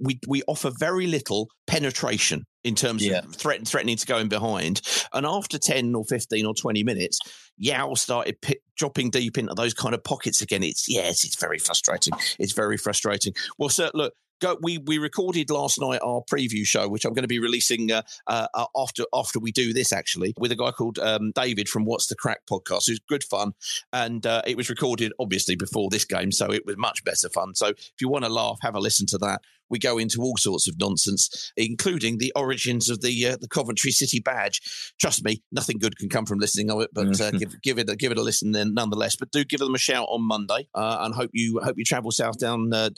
[0.00, 3.20] we we offer very little penetration in terms yeah.
[3.20, 4.80] of threat, threatening to go in behind.
[5.12, 7.20] And after ten or fifteen or twenty minutes,
[7.62, 8.36] João started
[8.76, 10.62] dropping deep into those kind of pockets again.
[10.62, 12.14] It's yes, it's very frustrating.
[12.38, 13.34] It's very frustrating.
[13.58, 17.22] Well, sir, look, go, we we recorded last night our preview show, which I'm going
[17.22, 20.70] to be releasing uh, uh, uh, after after we do this actually with a guy
[20.70, 22.88] called um, David from What's the Crack podcast.
[22.88, 23.52] Was good fun,
[23.92, 27.54] and uh, it was recorded obviously before this game, so it was much better fun.
[27.54, 30.36] So if you want to laugh, have a listen to that we go into all
[30.36, 34.60] sorts of nonsense, including the origins of the uh, the Coventry City badge.
[35.00, 37.90] Trust me, nothing good can come from listening of it, but uh, give give it
[37.90, 39.16] a, give it a listen then nonetheless.
[39.16, 42.10] But do give them a shout on Monday, uh, and hope you hope you travel
[42.10, 42.72] south down.
[42.72, 42.90] Uh,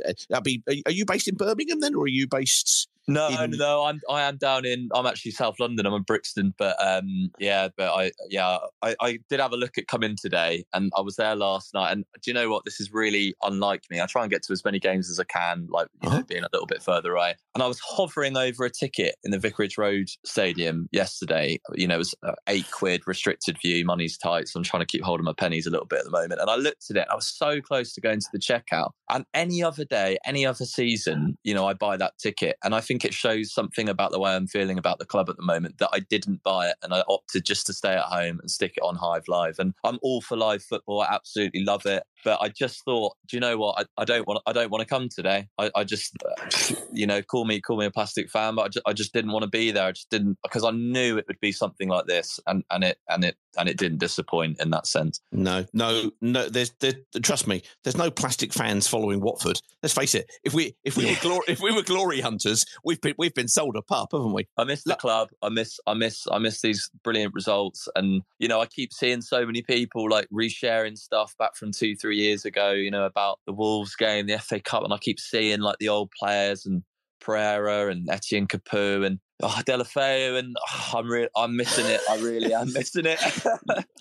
[0.43, 2.89] be, are you based in Birmingham then, or are you based?
[3.11, 3.51] No, in...
[3.53, 5.87] no, I'm I am down in I'm actually South London.
[5.87, 9.79] I'm in Brixton, but um, yeah, but I yeah I, I did have a look
[9.79, 11.93] at coming today, and I was there last night.
[11.93, 12.65] And do you know what?
[12.65, 14.01] This is really unlike me.
[14.01, 16.19] I try and get to as many games as I can, like you uh-huh.
[16.19, 17.35] know, being a little bit further away.
[17.55, 21.59] And I was hovering over a ticket in the Vicarage Road Stadium yesterday.
[21.75, 24.87] You know, it was uh, eight quid, restricted view, money's tight, so I'm trying to
[24.87, 26.41] keep holding my pennies a little bit at the moment.
[26.41, 28.91] And I looked at it, I was so close to going to the checkout.
[29.09, 32.81] And any other day, any other season, you know, I buy that ticket, and I
[32.81, 35.78] think it shows something about the way I'm feeling about the club at the moment
[35.78, 38.74] that I didn't buy it and I opted just to stay at home and stick
[38.76, 39.59] it on Hive Live.
[39.59, 41.01] And I'm all for live football.
[41.01, 43.80] I absolutely love it but I just thought, do you know what?
[43.80, 44.42] I, I don't want.
[44.46, 45.48] I don't want to come today.
[45.59, 46.16] I, I, just,
[46.92, 49.32] you know, call me call me a plastic fan, but I just, I just didn't
[49.32, 49.86] want to be there.
[49.86, 52.98] I just didn't because I knew it would be something like this, and and it
[53.09, 55.20] and it and it didn't disappoint in that sense.
[55.32, 56.48] No, no, no.
[56.48, 59.61] There's, there, trust me, there's no plastic fans following Watford.
[59.82, 60.30] Let's face it.
[60.44, 63.48] If we if we were glory, if we were glory hunters, we've been we've been
[63.48, 64.46] sold a pup, haven't we?
[64.57, 65.28] I miss the club.
[65.42, 69.22] I miss I miss I miss these brilliant results, and you know I keep seeing
[69.22, 72.72] so many people like resharing stuff back from two three years ago.
[72.72, 75.88] You know about the Wolves game, the FA Cup, and I keep seeing like the
[75.88, 76.82] old players and
[77.20, 82.01] Pereyra and Etienne Capoue and oh, Deulofeu, and oh, I'm re- I'm missing it.
[82.09, 83.20] I really am missing it.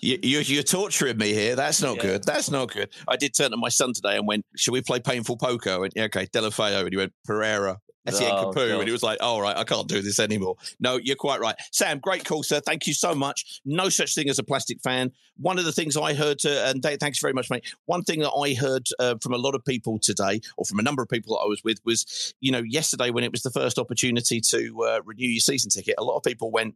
[0.00, 1.56] you, are torturing me here.
[1.56, 2.02] That's not yeah.
[2.02, 2.24] good.
[2.24, 2.90] That's not good.
[3.08, 5.94] I did turn to my son today and went, "Should we play painful poker?" Went,
[5.96, 7.78] yeah, "Okay." Deulofeu, and he went Pereyra.
[8.06, 10.56] Etienne oh, Capoue, and he was like, "All oh, right, I can't do this anymore."
[10.78, 11.98] No, you're quite right, Sam.
[11.98, 12.60] Great call, sir.
[12.60, 13.60] Thank you so much.
[13.64, 15.12] No such thing as a plastic fan.
[15.36, 17.64] One of the things I heard, uh, and thanks very much, mate.
[17.86, 20.82] One thing that I heard uh, from a lot of people today, or from a
[20.82, 23.50] number of people that I was with, was you know yesterday when it was the
[23.50, 26.74] first opportunity to uh, renew your season ticket, a lot of people went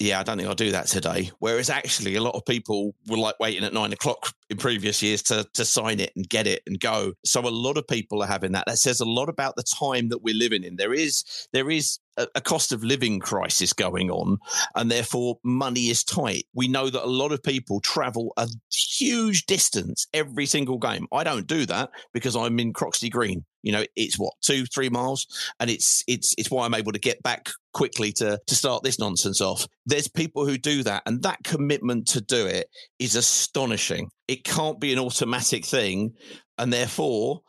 [0.00, 1.30] yeah, I don't think I'll do that today.
[1.40, 5.22] Whereas actually, a lot of people were like waiting at nine o'clock in previous years
[5.24, 7.12] to to sign it and get it and go.
[7.26, 8.64] So a lot of people are having that.
[8.66, 10.76] That says a lot about the time that we're living in.
[10.76, 11.22] There is
[11.52, 11.98] there is
[12.34, 14.38] a, cost of living crisis going on,
[14.74, 16.44] and therefore money is tight.
[16.54, 21.06] We know that a lot of people travel a huge distance every single game.
[21.12, 23.44] I don't do that because I'm in Croxley Green.
[23.62, 25.26] You know, it's what two, three miles,
[25.58, 28.98] and it's it's it's why I'm able to get back quickly to to start this
[28.98, 29.66] nonsense off.
[29.86, 32.68] There's people who do that, and that commitment to do it
[32.98, 34.10] is astonishing.
[34.28, 36.14] It can't be an automatic thing,
[36.56, 37.42] and therefore,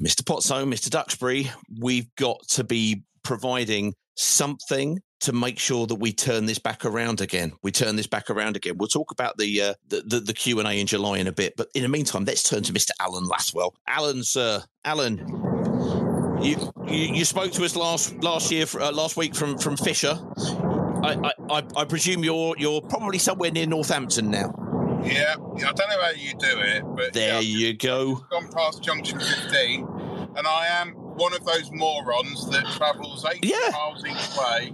[0.00, 0.22] Mr.
[0.22, 0.88] Pozzo, Mr.
[0.88, 6.84] Duxbury, we've got to be providing something to make sure that we turn this back
[6.84, 7.52] around again.
[7.62, 8.78] We turn this back around again.
[8.78, 11.32] We'll talk about the uh, the, the, the Q and A in July in a
[11.32, 12.90] bit, but in the meantime, let's turn to Mr.
[13.00, 13.72] Alan Lasswell.
[13.86, 15.18] Alan, sir, Alan,
[16.42, 16.56] you
[16.86, 20.18] you, you spoke to us last last year, uh, last week from from Fisher.
[21.02, 24.54] I, I, I presume you're you're probably somewhere near Northampton now.
[25.04, 28.16] Yeah, I don't know how you do it, but there yeah, you go.
[28.30, 29.86] Gone past junction 15,
[30.36, 33.56] and I am one of those morons that travels 80 yeah.
[33.72, 34.72] miles each way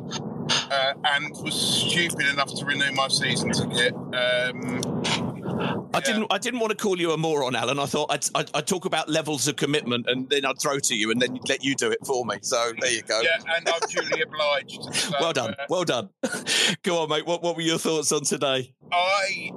[0.71, 3.93] uh, and was stupid enough to renew my season ticket.
[3.95, 5.26] Um,
[5.59, 6.27] I didn't.
[6.31, 7.79] I didn't want to call you a moron, Alan.
[7.79, 10.95] I thought I'd, I'd, I'd, talk about levels of commitment, and then I'd throw to
[10.95, 12.37] you, and then let you do it for me.
[12.43, 13.21] So there you go.
[13.23, 14.83] Yeah, and I'm duly obliged.
[15.07, 15.55] So, well done.
[15.55, 16.09] uh, well done.
[16.83, 17.27] go on, mate.
[17.27, 18.75] What What were your thoughts on today?
[18.91, 19.53] I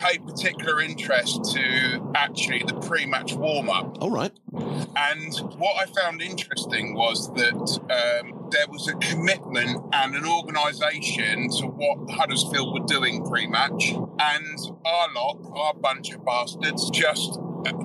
[0.00, 4.02] paid particular interest to actually the pre-match warm-up.
[4.02, 4.32] All right.
[4.52, 11.48] And what I found interesting was that um, there was a commitment and an organisation
[11.50, 17.38] to what Huddersfield were doing pre-match, and our lot, our bunch of bastards, just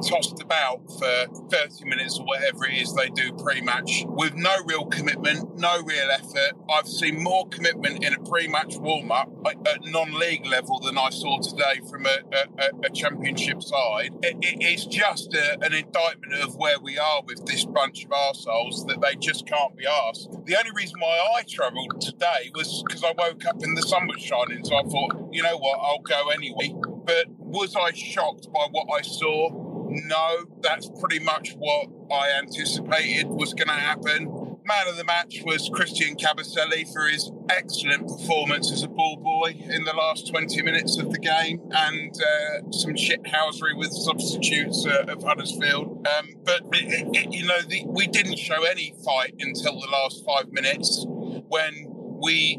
[0.08, 4.86] tossed about for 30 minutes or whatever it is they do pre-match with no real
[4.86, 6.54] commitment, no real effort.
[6.70, 11.82] I've seen more commitment in a pre-match warm-up at non-league level than I saw today
[11.90, 14.12] from a, a, a championship side.
[14.22, 18.12] It, it, it's just a, an indictment of where we are with this bunch of
[18.12, 20.32] arseholes that they just can't be asked.
[20.46, 24.08] The only reason why I travelled today was because I woke up and the sun
[24.08, 26.74] was shining, so I thought, you know what, I'll go anyway.
[27.06, 29.65] But was I shocked by what I saw?
[29.88, 34.58] No, that's pretty much what I anticipated was going to happen.
[34.66, 39.56] Man of the match was Christian Kabasele for his excellent performance as a ball boy
[39.60, 45.06] in the last 20 minutes of the game and uh, some shithousery with substitutes uh,
[45.08, 46.08] of Huddersfield.
[46.08, 50.26] Um, but, it, it, you know, the, we didn't show any fight until the last
[50.26, 52.58] five minutes when we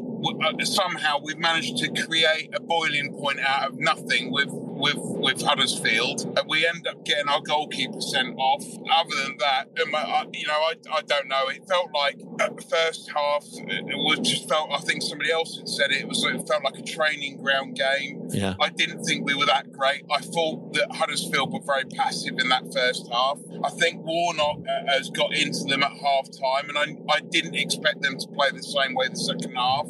[0.65, 6.39] somehow we've managed to create a boiling point out of nothing with with with Huddersfield,
[6.47, 8.63] we end up getting our goalkeeper sent off.
[8.91, 11.47] Other than that, um, I, you know, I, I don't know.
[11.47, 14.71] It felt like at the first half, it was just felt.
[14.71, 16.01] I think somebody else had said it.
[16.01, 16.23] It was.
[16.23, 18.29] It felt like a training ground game.
[18.29, 18.55] Yeah.
[18.59, 20.03] I didn't think we were that great.
[20.11, 23.39] I thought that Huddersfield were very passive in that first half.
[23.63, 27.55] I think Warnock uh, has got into them at half time, and I, I didn't
[27.55, 29.87] expect them to play the same way the second half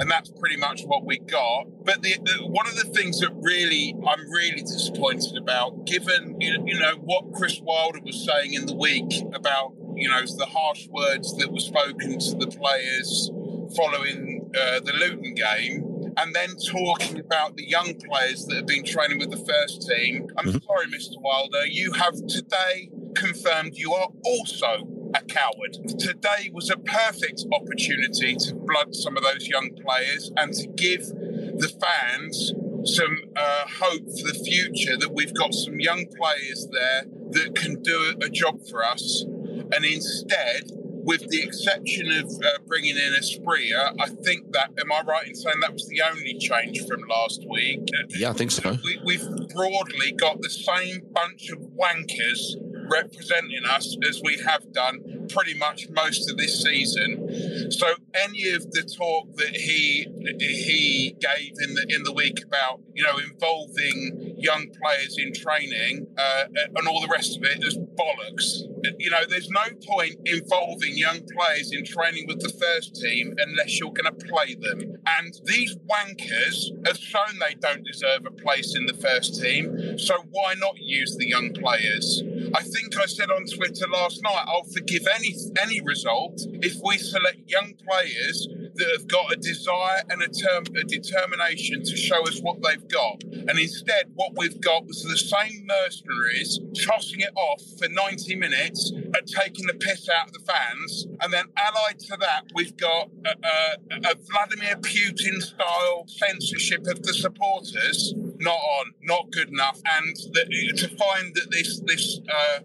[0.00, 1.64] and that's pretty much what we got.
[1.84, 6.78] But the, the, one of the things that really I'm really disappointed about, given you
[6.78, 11.36] know what Chris Wilder was saying in the week about you know the harsh words
[11.38, 13.30] that were spoken to the players
[13.76, 18.84] following uh, the Luton game, and then talking about the young players that have been
[18.84, 20.28] training with the first team.
[20.38, 20.58] I'm Mm-hmm.
[20.64, 21.20] sorry, Mr.
[21.20, 24.86] Wilder, you have today confirmed you are also
[25.16, 25.74] a coward.
[25.98, 31.06] Today was a perfect opportunity to blood some of those young players and to give
[31.08, 32.52] the fans
[32.84, 37.82] some uh, hope for the future that we've got some young players there that can
[37.82, 39.22] do a job for us.
[39.22, 40.70] And instead,
[41.06, 45.34] with the exception of uh, bringing in Asprilla, I think that, am I right in
[45.34, 47.88] saying that was the only change from last week?
[48.10, 48.76] Yeah, I think so.
[48.84, 52.56] We, we've broadly got the same bunch of wankers
[52.90, 57.70] representing us as we have done pretty much most of this season.
[57.70, 60.06] So any of the talk that he
[60.40, 66.06] he gave in the in the week about you know involving young players in training
[66.16, 66.44] uh,
[66.76, 68.62] and all the rest of it is bollocks.
[68.98, 73.78] You know, there's no point involving young players in training with the first team unless
[73.80, 74.96] you're going to play them.
[75.06, 79.98] And these wankers have shown they don't deserve a place in the first team.
[79.98, 82.22] So why not use the young players?
[82.54, 85.25] I think I said on Twitter last night, I'll forgive any
[85.60, 90.64] any result if we select young players that have got a desire and a, term,
[90.76, 93.22] a determination to show us what they've got.
[93.24, 98.90] And instead, what we've got was the same mercenaries tossing it off for 90 minutes
[98.90, 101.06] and taking the piss out of the fans.
[101.20, 107.02] And then, allied to that, we've got a, a, a Vladimir Putin style censorship of
[107.02, 108.14] the supporters.
[108.38, 109.80] Not on, not good enough.
[109.86, 112.58] And that, to find that this this uh,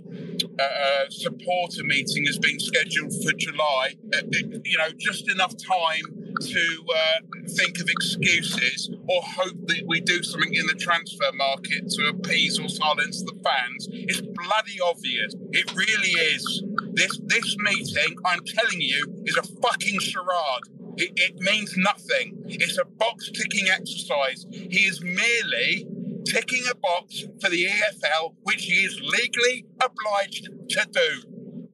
[0.61, 3.95] uh, supporter meeting has been scheduled for July.
[4.13, 4.21] Uh,
[4.63, 10.23] you know, just enough time to uh, think of excuses or hope that we do
[10.23, 13.87] something in the transfer market to appease or silence the fans.
[13.91, 15.35] It's bloody obvious.
[15.51, 16.63] It really is.
[16.93, 20.63] This this meeting, I'm telling you, is a fucking charade.
[20.97, 22.43] It, it means nothing.
[22.47, 24.45] It's a box ticking exercise.
[24.51, 25.87] He is merely
[26.25, 31.23] ticking a box for the EFL, which he is legally obliged to do.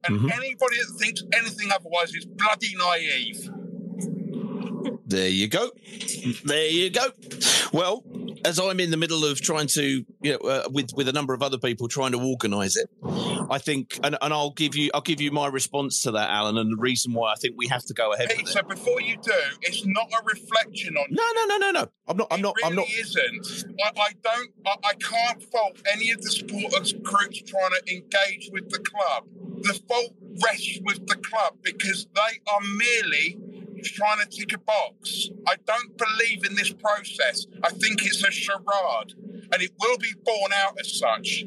[0.04, 0.32] And Mhm.
[0.32, 3.50] anybody that thinks anything otherwise is bloody naive.
[5.06, 5.70] There you go.
[6.44, 7.12] There you go.
[7.72, 8.04] Well,
[8.44, 11.34] as I'm in the middle of trying to, you know, uh, with with a number
[11.34, 12.88] of other people trying to organise it,
[13.50, 16.58] I think, and, and I'll give you, I'll give you my response to that, Alan,
[16.58, 18.48] and the reason why I think we have to go ahead with it.
[18.48, 19.32] So before you do,
[19.62, 21.06] it's not a reflection on.
[21.10, 21.88] No, no, no, no, no.
[22.06, 22.28] I'm not.
[22.30, 22.54] I'm not.
[22.58, 22.86] It I'm not.
[22.86, 23.64] really isn't.
[23.82, 24.50] I, I don't.
[24.66, 29.24] I, I can't fault any of the supporters groups trying to engage with the club.
[29.62, 30.14] The fault
[30.44, 33.38] rests with the club because they are merely
[33.84, 35.28] trying to tick a box.
[35.46, 37.46] I don't believe in this process.
[37.62, 39.14] I think it's a charade,
[39.52, 41.44] and it will be borne out as such.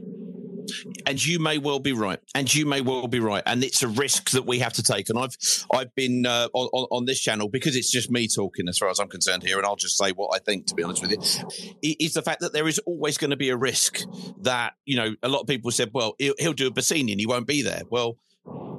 [1.05, 3.87] and you may well be right, and you may well be right, and it's a
[3.87, 5.09] risk that we have to take.
[5.09, 5.35] And I've
[5.73, 8.99] I've been uh, on, on this channel because it's just me talking as far as
[8.99, 10.67] I'm concerned here, and I'll just say what I think.
[10.67, 13.49] To be honest with you, is the fact that there is always going to be
[13.49, 14.01] a risk
[14.41, 17.19] that you know a lot of people said, well, he'll, he'll do a Bassini and
[17.19, 17.81] he won't be there.
[17.89, 18.17] Well,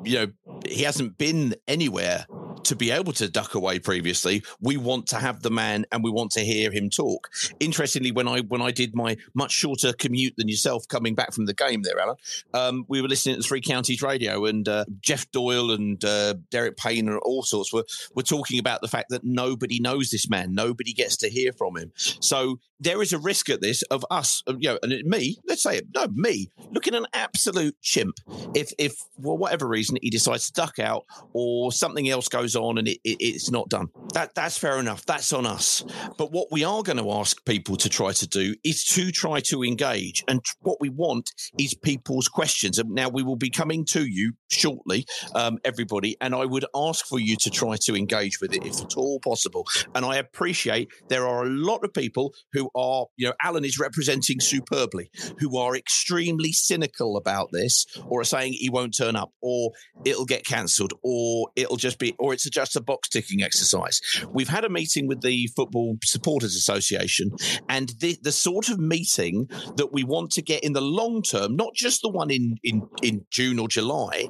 [0.05, 0.27] you know,
[0.67, 2.27] he hasn't been anywhere
[2.65, 4.43] to be able to duck away previously.
[4.61, 7.31] We want to have the man and we want to hear him talk.
[7.61, 11.47] Interestingly, when I when I did my much shorter commute than yourself coming back from
[11.47, 12.17] the game there, Alan,
[12.55, 16.77] um, we were listening to Three Counties Radio and uh, Geoff Doyle and uh, Derek
[16.77, 17.85] Payne and all sorts were
[18.15, 21.77] were talking about the fact that nobody knows this man, nobody gets to hear from
[21.77, 21.93] him.
[21.97, 25.77] So there is a risk at this of us, you know, and me, let's say
[25.77, 28.17] it, no, me, looking an absolute chimp
[28.55, 32.79] if if for whatever reason he decides to duck out or something else goes on
[32.79, 33.89] and it, it, it's not done.
[34.15, 35.05] That that's fair enough.
[35.07, 35.85] That's on us.
[36.19, 39.41] But what we are going to ask people to try to do is to try
[39.47, 42.79] to engage, and what we want is people's questions.
[42.79, 47.07] And now we will be coming to you shortly, um, everybody, and I would ask
[47.07, 49.67] for you to try to engage with it if at all possible.
[49.95, 53.79] And I appreciate there are a lot of people who are, you know, Alan is
[53.79, 59.33] representing superbly, who are extremely cynical about this, or are saying he won't turn up,
[59.41, 59.73] or
[60.05, 64.01] it'll get cancelled, or it'll just be, or it's just a box ticking exercise.
[64.31, 67.31] We've had a meeting with the Football Supporters Association,
[67.69, 71.57] and the, the sort of meeting that we want to get in the long term,
[71.57, 74.27] not just the one in, in, in June or July,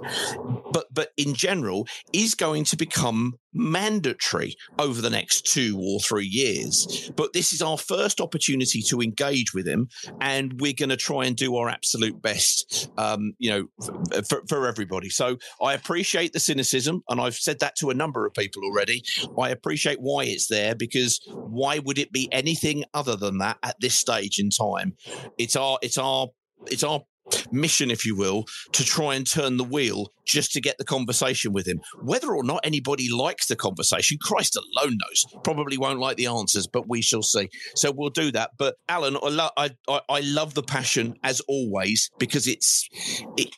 [0.72, 6.26] but but in general, is going to become mandatory over the next two or three
[6.26, 7.10] years.
[7.16, 9.88] But this is our first opportunity to engage with him,
[10.20, 13.66] and we're going to try and do our absolute best, um, you know,
[14.12, 15.08] f- for, for everybody.
[15.08, 19.02] So I appreciate the cynicism, and I've said that to a number of people already.
[19.38, 23.76] I appreciate why it's there because why would it be anything other than that at
[23.80, 24.94] this stage in time?
[25.38, 26.28] It's our, it's our,
[26.66, 27.02] it's our
[27.50, 31.52] mission, if you will, to try and turn the wheel just to get the conversation
[31.52, 31.80] with him.
[32.02, 35.24] Whether or not anybody likes the conversation, Christ alone knows.
[35.44, 37.48] Probably won't like the answers, but we shall see.
[37.74, 38.50] So we'll do that.
[38.58, 42.88] But Alan, I, lo- I, I, I love the passion as always because it's
[43.36, 43.50] it,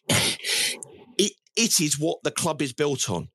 [1.56, 3.28] it is what the club is built on.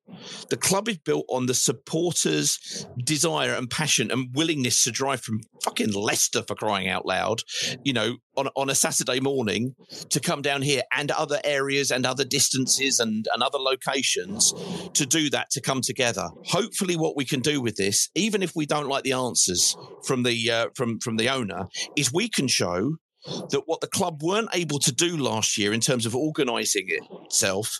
[0.50, 5.40] The club is built on the supporters' desire and passion and willingness to drive from
[5.64, 7.42] fucking Leicester for crying out loud,
[7.84, 9.74] you know, on, on a Saturday morning
[10.10, 14.52] to come down here and other areas and other distances and, and other locations
[14.94, 16.28] to do that, to come together.
[16.46, 20.22] Hopefully, what we can do with this, even if we don't like the answers from
[20.22, 24.48] the uh, from from the owner, is we can show that what the club weren't
[24.54, 27.78] able to do last year in terms of organising itself,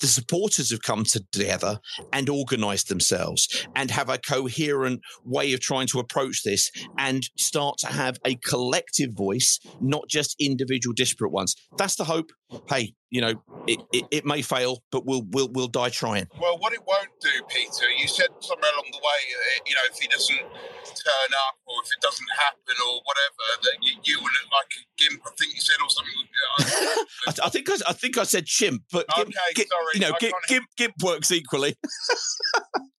[0.00, 1.78] the supporters have come together
[2.12, 7.78] and organised themselves and have a coherent way of trying to approach this and start
[7.78, 11.54] to have a collective voice, not just individual disparate ones.
[11.76, 12.32] That's the hope.
[12.68, 13.34] Hey, you know,
[13.66, 16.28] it, it, it may fail, but we'll we'll we'll die trying.
[16.40, 19.84] Well, what it won't do, Peter, you said somewhere along the way, uh, you know,
[19.92, 24.16] if he doesn't turn up or if it doesn't happen or whatever, that you, you
[24.16, 25.20] will look like a gimp.
[25.26, 27.06] I think you said or something.
[27.26, 30.00] I, I think I, I think I said chimp, but gimp, Okay, gimp- sorry, you
[30.00, 31.76] know, gimp, gimp, gimp works equally.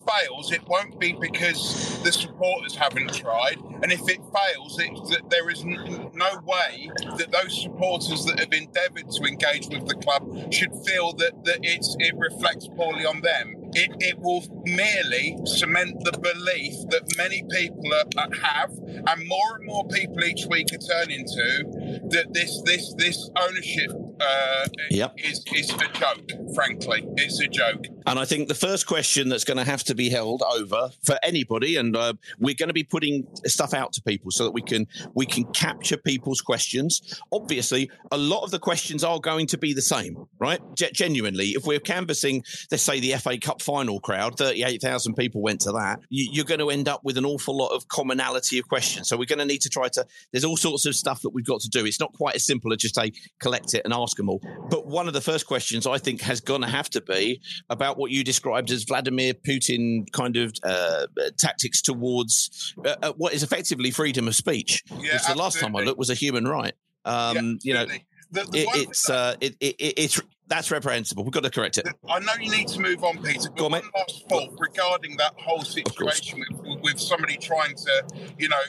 [0.07, 3.57] fails, it won't be because the supporters haven't tried.
[3.81, 8.39] And if it fails, it's that there is n- no way that those supporters that
[8.39, 13.05] have endeavoured to engage with the club should feel that, that it's, it reflects poorly
[13.05, 13.62] on them.
[13.75, 18.71] It, it will merely cement the belief that many people are, have,
[19.07, 21.65] and more and more people each week are turning to,
[22.11, 25.15] that this this this ownership uh, Yep.
[25.17, 27.03] is, is a joke, frankly.
[27.17, 27.85] It's a joke.
[28.05, 31.17] And I think the first question that's going to have to be held over for
[31.23, 34.61] anybody, and uh, we're going to be putting stuff out to people so that we
[34.61, 37.21] can we can capture people's questions.
[37.31, 40.59] Obviously, a lot of the questions are going to be the same, right?
[40.75, 45.41] Ge- genuinely, if we're canvassing, let's say the FA Cup final crowd, thirty-eight thousand people
[45.41, 48.59] went to that, you, you're going to end up with an awful lot of commonality
[48.59, 49.07] of questions.
[49.07, 50.05] So we're going to need to try to.
[50.31, 51.85] There's all sorts of stuff that we've got to do.
[51.85, 54.41] It's not quite as simple as just say collect it and ask them all.
[54.69, 57.97] But one of the first questions I think has going to have to be about
[57.97, 63.43] what you described as Vladimir Putin kind of uh, tactics towards uh, uh, what is
[63.43, 64.83] effectively freedom of speech.
[64.89, 66.73] Yeah, which the last time I looked was a human right.
[67.05, 67.99] Um, you know, The-
[68.31, 71.23] the it, it's uh, it, it, it, it's that's reprehensible.
[71.23, 71.87] We've got to correct it.
[72.09, 75.61] I know you need to move on, Peter, but one last thought regarding that whole
[75.63, 78.03] situation with, with somebody trying to,
[78.37, 78.61] you know,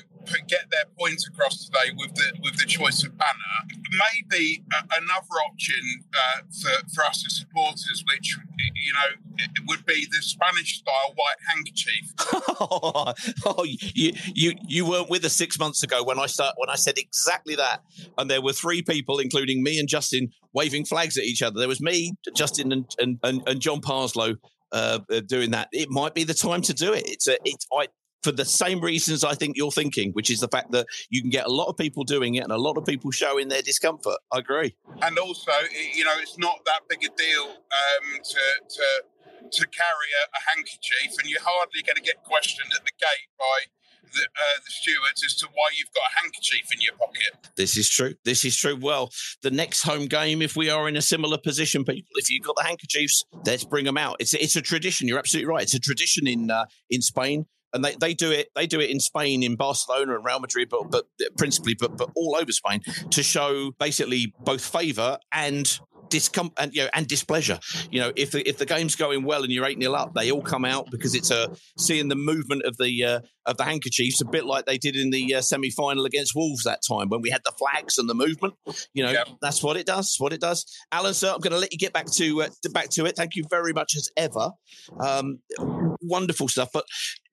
[0.48, 3.54] get their point across today with the with the choice of banner.
[3.92, 5.82] Maybe another option
[6.14, 11.14] uh, for, for us as supporters, which you know, it would be the Spanish style
[11.14, 12.12] white handkerchief.
[13.46, 16.76] oh, you, you you weren't with us six months ago when I start when I
[16.76, 17.82] said exactly that,
[18.18, 21.58] and there were three people, including me and Justin, waving flags at each other.
[21.58, 24.36] There was me, Justin, and and, and, and John Parslow
[24.72, 25.68] uh, uh, doing that.
[25.72, 27.04] It might be the time to do it.
[27.06, 27.88] It's a it's I.
[28.24, 31.30] For the same reasons I think you're thinking, which is the fact that you can
[31.30, 34.18] get a lot of people doing it and a lot of people showing their discomfort.
[34.32, 34.74] I agree.
[35.02, 35.52] and also
[35.94, 37.46] you know it's not that big a deal
[37.80, 38.42] um, to
[38.76, 38.86] to
[39.58, 43.28] to carry a, a handkerchief, and you're hardly going to get questioned at the gate
[43.38, 43.56] by
[44.14, 47.50] the, uh, the stewards as to why you've got a handkerchief in your pocket.
[47.56, 48.14] This is true.
[48.24, 48.76] This is true.
[48.80, 49.10] Well,
[49.42, 52.56] the next home game, if we are in a similar position, people, if you've got
[52.56, 54.16] the handkerchiefs, let's bring them out.
[54.20, 55.08] It's it's a tradition.
[55.08, 55.62] You're absolutely right.
[55.62, 58.48] It's a tradition in uh, in Spain, and they, they do it.
[58.54, 61.04] They do it in Spain, in Barcelona and Real Madrid, but but
[61.36, 65.78] principally, but but all over Spain to show basically both favour and.
[66.10, 67.58] Discom- and you know and displeasure.
[67.90, 70.30] You know, if the, if the game's going well and you're eight 0 up, they
[70.30, 71.48] all come out because it's a
[71.78, 75.10] seeing the movement of the uh, of the handkerchiefs, a bit like they did in
[75.10, 78.14] the uh, semi final against Wolves that time when we had the flags and the
[78.14, 78.54] movement.
[78.92, 80.14] You know, that's what it does.
[80.18, 80.66] What it does.
[80.92, 83.16] Alan, sir, I'm going to let you get back to uh, back to it.
[83.16, 84.50] Thank you very much as ever.
[85.00, 85.40] Um,
[86.04, 86.84] wonderful stuff, but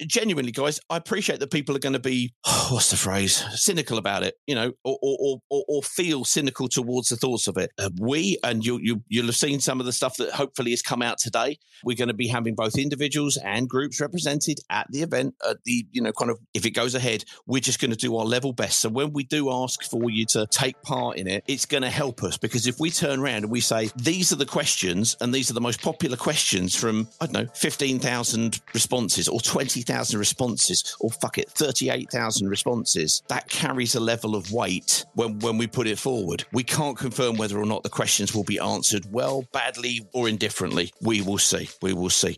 [0.08, 2.34] genuinely, guys, I appreciate that people are going to be
[2.70, 4.36] what's the phrase cynical about it.
[4.48, 7.72] You know, or or or, or feel cynical towards the thoughts of it.
[7.78, 10.82] Uh, we and you you you'll have seen some of the stuff that hopefully has
[10.82, 11.58] come out today.
[11.84, 15.36] We're going to be having both individuals and groups represented at the event.
[15.48, 18.16] At the you know kind of if it goes ahead, we're just going to do
[18.18, 18.80] our level best.
[18.80, 21.90] So when we do ask for you to take part in it, it's going to
[21.90, 25.34] help us because if we turn around and we say these are the questions and
[25.34, 29.82] these are the most popular questions from I don't know fifteen thousand responses or twenty
[29.82, 35.05] thousand responses or fuck it thirty eight thousand responses, that carries a level of weight
[35.14, 36.45] when when we put it forward.
[36.51, 40.93] We can't confirm whether or not the questions will be answered well, badly, or indifferently.
[41.01, 41.70] We will see.
[41.82, 42.38] We will see.